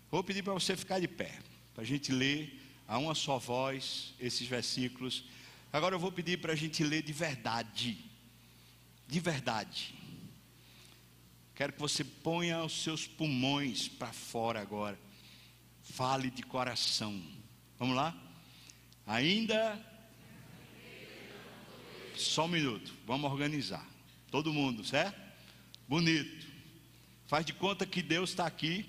Vou 0.09 0.23
pedir 0.23 0.41
para 0.41 0.53
você 0.53 0.77
ficar 0.77 1.01
de 1.01 1.07
pé, 1.09 1.37
para 1.73 1.83
a 1.83 1.85
gente 1.85 2.13
ler 2.13 2.61
a 2.87 2.97
uma 2.97 3.13
só 3.13 3.37
voz 3.37 4.13
esses 4.21 4.47
versículos. 4.47 5.25
Agora 5.73 5.95
eu 5.95 5.99
vou 5.99 6.13
pedir 6.13 6.39
para 6.39 6.53
a 6.53 6.55
gente 6.55 6.81
ler 6.81 7.01
de 7.01 7.11
verdade. 7.11 8.06
De 9.07 9.19
verdade. 9.19 9.95
Quero 11.55 11.73
que 11.73 11.79
você 11.79 12.03
ponha 12.03 12.63
os 12.63 12.83
seus 12.83 13.07
pulmões 13.07 13.87
para 13.87 14.13
fora 14.13 14.61
agora. 14.61 14.99
Fale 15.81 16.29
de 16.29 16.43
coração. 16.43 17.19
Vamos 17.79 17.95
lá? 17.95 18.15
Ainda. 19.05 19.83
Só 22.15 22.45
um 22.45 22.49
minuto. 22.49 22.93
Vamos 23.05 23.31
organizar. 23.31 23.87
Todo 24.29 24.53
mundo, 24.53 24.83
certo? 24.83 25.19
Bonito. 25.87 26.45
Faz 27.25 27.45
de 27.45 27.53
conta 27.53 27.85
que 27.85 28.01
Deus 28.01 28.31
está 28.31 28.45
aqui. 28.45 28.85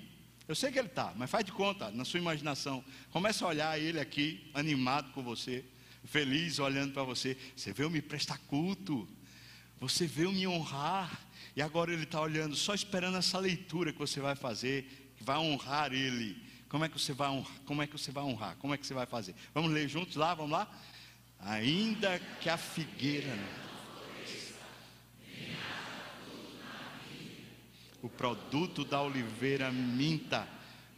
Eu 0.49 0.55
sei 0.55 0.73
que 0.73 0.79
Ele 0.79 0.89
está, 0.89 1.13
mas 1.15 1.31
faz 1.31 1.45
de 1.45 1.53
conta, 1.53 1.91
na 1.91 2.05
sua 2.05 2.19
imaginação. 2.19 2.85
Começa 3.11 3.45
a 3.45 3.49
olhar 3.49 3.79
Ele 3.79 4.01
aqui, 4.01 4.51
animado 4.55 5.13
com 5.13 5.23
você, 5.23 5.65
feliz 6.05 6.59
olhando 6.59 6.95
para 6.95 7.03
você. 7.03 7.37
Você 7.55 7.73
veio 7.73 7.91
me 7.91 8.01
prestar 8.01 8.39
culto. 8.39 9.07
Você 9.81 10.07
veio 10.07 10.33
me 10.33 10.47
honrar. 10.47 11.27
E 11.57 11.63
agora 11.63 11.93
Ele 11.93 12.05
está 12.05 12.21
olhando, 12.21 12.55
só 12.55 12.75
esperando 12.75 13.17
essa 13.17 13.39
leitura 13.39 13.93
que 13.93 13.99
você 13.99 14.21
vai 14.21 14.37
fazer, 14.37 15.13
que 15.17 15.25
vai 15.25 15.39
honrar 15.39 15.93
Ele. 15.93 16.41
Como 16.69 16.85
é 16.85 16.89
que 16.89 16.99
você 16.99 17.13
vai 17.13 17.29
honrar? 17.29 17.59
Como 17.65 17.83
é 17.83 17.87
que 17.87 17.99
você 17.99 18.13
vai 18.13 18.25
honrar? 18.25 18.57
Como 18.57 18.75
é 18.75 18.79
que 18.79 18.87
você 18.87 18.95
vai 18.95 19.07
fazer? 19.07 19.35
Vamos 19.55 19.73
ler 19.73 19.89
juntos 19.89 20.17
lá, 20.17 20.35
vamos 20.35 20.53
lá? 20.53 20.69
Ainda 21.41 22.19
que 22.41 22.49
a 22.49 22.57
figueira 22.57 23.37
o 28.03 28.09
produto 28.09 28.85
da 28.85 29.03
oliveira 29.03 29.71
minta 29.71 30.47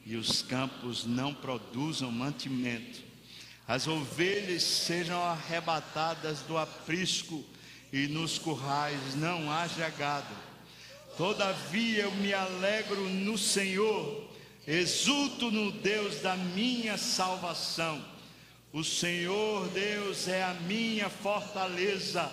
e 0.04 0.16
os 0.16 0.42
campos 0.42 1.04
não 1.04 1.34
produzam 1.34 2.10
mantimento. 2.10 3.02
As 3.66 3.86
ovelhas 3.86 4.62
sejam 4.62 5.22
arrebatadas 5.22 6.42
do 6.42 6.58
aprisco 6.58 7.44
e 7.92 8.06
nos 8.06 8.38
currais 8.38 9.14
não 9.16 9.50
haja 9.50 9.88
gado. 9.90 10.34
Todavia 11.16 12.04
eu 12.04 12.12
me 12.12 12.32
alegro 12.32 13.08
no 13.08 13.36
Senhor, 13.36 14.30
exulto 14.66 15.50
no 15.50 15.72
Deus 15.72 16.20
da 16.20 16.36
minha 16.36 16.96
salvação. 16.96 18.02
O 18.72 18.84
Senhor 18.84 19.68
Deus 19.68 20.28
é 20.28 20.42
a 20.44 20.54
minha 20.54 21.08
fortaleza 21.08 22.30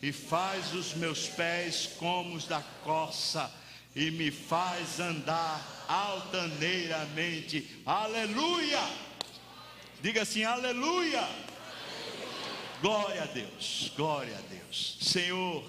e 0.00 0.12
faz 0.12 0.72
os 0.72 0.94
meus 0.94 1.26
pés 1.26 1.90
como 1.98 2.34
os 2.34 2.46
da 2.46 2.62
corça 2.84 3.50
e 3.94 4.10
me 4.10 4.30
faz 4.30 5.00
andar 5.00 5.84
altaneiramente. 5.88 7.82
Aleluia! 7.84 8.80
Diga 10.00 10.22
assim: 10.22 10.44
Aleluia! 10.44 11.28
Glória 12.80 13.22
a 13.22 13.26
Deus, 13.26 13.92
glória 13.96 14.36
a 14.36 14.40
Deus. 14.42 14.98
Senhor, 15.00 15.64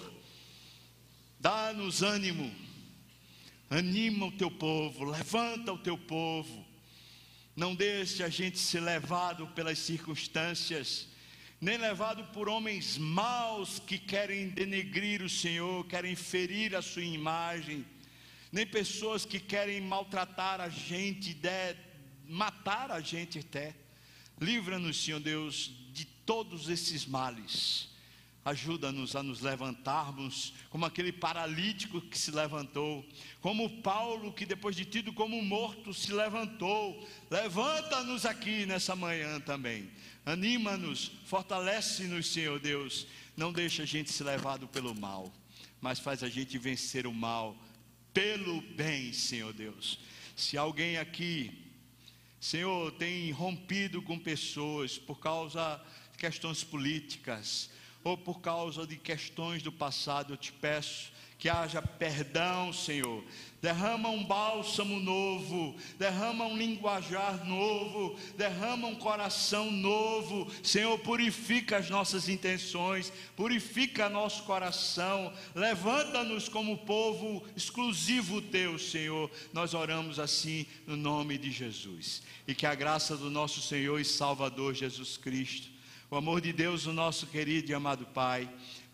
dá-nos 1.39 2.01
ânimo, 2.01 2.53
anima 3.69 4.27
o 4.27 4.31
teu 4.31 4.49
povo, 4.49 5.05
levanta 5.05 5.73
o 5.73 5.77
teu 5.77 5.97
povo. 5.97 6.65
Não 7.55 7.75
deixe 7.75 8.23
a 8.23 8.29
gente 8.29 8.57
ser 8.57 8.79
levado 8.79 9.47
pelas 9.47 9.79
circunstâncias, 9.79 11.07
nem 11.59 11.77
levado 11.77 12.23
por 12.31 12.47
homens 12.47 12.97
maus 12.97 13.79
que 13.79 13.97
querem 13.97 14.49
denegrir 14.49 15.21
o 15.21 15.29
Senhor, 15.29 15.85
querem 15.87 16.15
ferir 16.15 16.75
a 16.75 16.81
sua 16.81 17.03
imagem 17.03 17.85
nem 18.51 18.67
pessoas 18.67 19.25
que 19.25 19.39
querem 19.39 19.79
maltratar 19.79 20.59
a 20.59 20.67
gente, 20.67 21.33
de, 21.33 21.75
matar 22.27 22.91
a 22.91 22.99
gente 22.99 23.39
até. 23.39 23.73
Livra-nos, 24.41 25.03
Senhor 25.03 25.19
Deus, 25.19 25.71
de 25.93 26.03
todos 26.03 26.67
esses 26.67 27.05
males. 27.05 27.89
Ajuda-nos 28.43 29.15
a 29.15 29.21
nos 29.21 29.39
levantarmos 29.41 30.51
como 30.71 30.83
aquele 30.83 31.11
paralítico 31.11 32.01
que 32.01 32.17
se 32.17 32.31
levantou, 32.31 33.05
como 33.39 33.83
Paulo 33.83 34.33
que 34.33 34.47
depois 34.47 34.75
de 34.75 34.83
tido 34.83 35.13
como 35.13 35.39
morto 35.43 35.93
se 35.93 36.11
levantou. 36.11 37.07
Levanta-nos 37.29 38.25
aqui 38.25 38.65
nessa 38.65 38.95
manhã 38.95 39.39
também. 39.39 39.91
Anima-nos, 40.25 41.11
fortalece-nos, 41.25 42.25
Senhor 42.33 42.59
Deus. 42.59 43.05
Não 43.37 43.53
deixa 43.53 43.83
a 43.83 43.85
gente 43.85 44.11
ser 44.11 44.23
levado 44.23 44.67
pelo 44.67 44.95
mal, 44.95 45.31
mas 45.79 45.99
faz 45.99 46.23
a 46.23 46.29
gente 46.29 46.57
vencer 46.57 47.05
o 47.05 47.13
mal 47.13 47.55
pelo 48.11 48.59
bem, 48.75 49.13
Senhor 49.13 49.53
Deus. 49.53 49.99
Se 50.35 50.57
alguém 50.57 50.97
aqui, 50.97 51.70
Senhor, 52.41 52.91
tem 52.93 53.29
rompido 53.29 54.01
com 54.01 54.17
pessoas 54.17 54.97
por 54.97 55.19
causa 55.19 55.79
de 56.11 56.17
questões 56.17 56.63
políticas 56.63 57.69
ou 58.03 58.17
por 58.17 58.41
causa 58.41 58.87
de 58.87 58.97
questões 58.97 59.61
do 59.61 59.71
passado, 59.71 60.33
eu 60.33 60.37
te 60.37 60.51
peço 60.51 61.13
que 61.41 61.49
haja 61.49 61.81
perdão, 61.81 62.71
Senhor. 62.71 63.23
Derrama 63.59 64.09
um 64.09 64.23
bálsamo 64.23 64.99
novo, 64.99 65.75
derrama 65.97 66.45
um 66.45 66.55
linguajar 66.55 67.43
novo, 67.43 68.15
derrama 68.37 68.87
um 68.87 68.93
coração 68.93 69.71
novo. 69.71 70.47
Senhor, 70.61 70.99
purifica 70.99 71.77
as 71.77 71.89
nossas 71.89 72.29
intenções, 72.29 73.11
purifica 73.35 74.07
nosso 74.07 74.43
coração. 74.43 75.33
Levanta-nos 75.55 76.47
como 76.47 76.77
povo 76.77 77.43
exclusivo 77.57 78.39
teu, 78.39 78.77
Senhor. 78.77 79.29
Nós 79.51 79.73
oramos 79.73 80.19
assim 80.19 80.67
no 80.85 80.95
nome 80.95 81.39
de 81.39 81.49
Jesus. 81.49 82.21
E 82.47 82.53
que 82.53 82.67
a 82.67 82.75
graça 82.75 83.17
do 83.17 83.31
nosso 83.31 83.61
Senhor 83.61 83.99
e 83.99 84.05
Salvador 84.05 84.75
Jesus 84.75 85.17
Cristo, 85.17 85.69
o 86.11 86.15
amor 86.15 86.39
de 86.39 86.53
Deus, 86.53 86.85
o 86.85 86.93
nosso 86.93 87.25
querido 87.25 87.71
e 87.71 87.73
amado 87.73 88.05
Pai, 88.05 88.47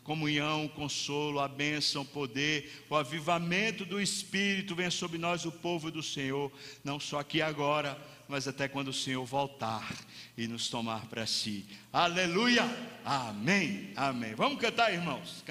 comunhão, 0.07 0.65
o 0.65 0.69
consolo, 0.69 1.41
a 1.41 1.49
bênção, 1.49 2.03
o 2.03 2.05
poder, 2.05 2.85
o 2.89 2.95
avivamento 2.95 3.83
do 3.83 3.99
Espírito 3.99 4.73
venha 4.73 4.89
sobre 4.89 5.17
nós, 5.17 5.43
o 5.43 5.51
povo 5.51 5.91
do 5.91 6.01
Senhor, 6.01 6.49
não 6.81 6.97
só 6.97 7.19
aqui 7.19 7.41
agora, 7.41 7.99
mas 8.25 8.47
até 8.47 8.69
quando 8.69 8.87
o 8.87 8.93
Senhor 8.93 9.25
voltar 9.25 9.93
e 10.37 10.47
nos 10.47 10.69
tomar 10.69 11.07
para 11.07 11.25
si. 11.25 11.65
Aleluia! 11.91 12.63
Amém! 13.03 13.91
Amém. 13.97 14.33
Vamos 14.33 14.61
cantar, 14.61 14.93
irmãos. 14.93 15.43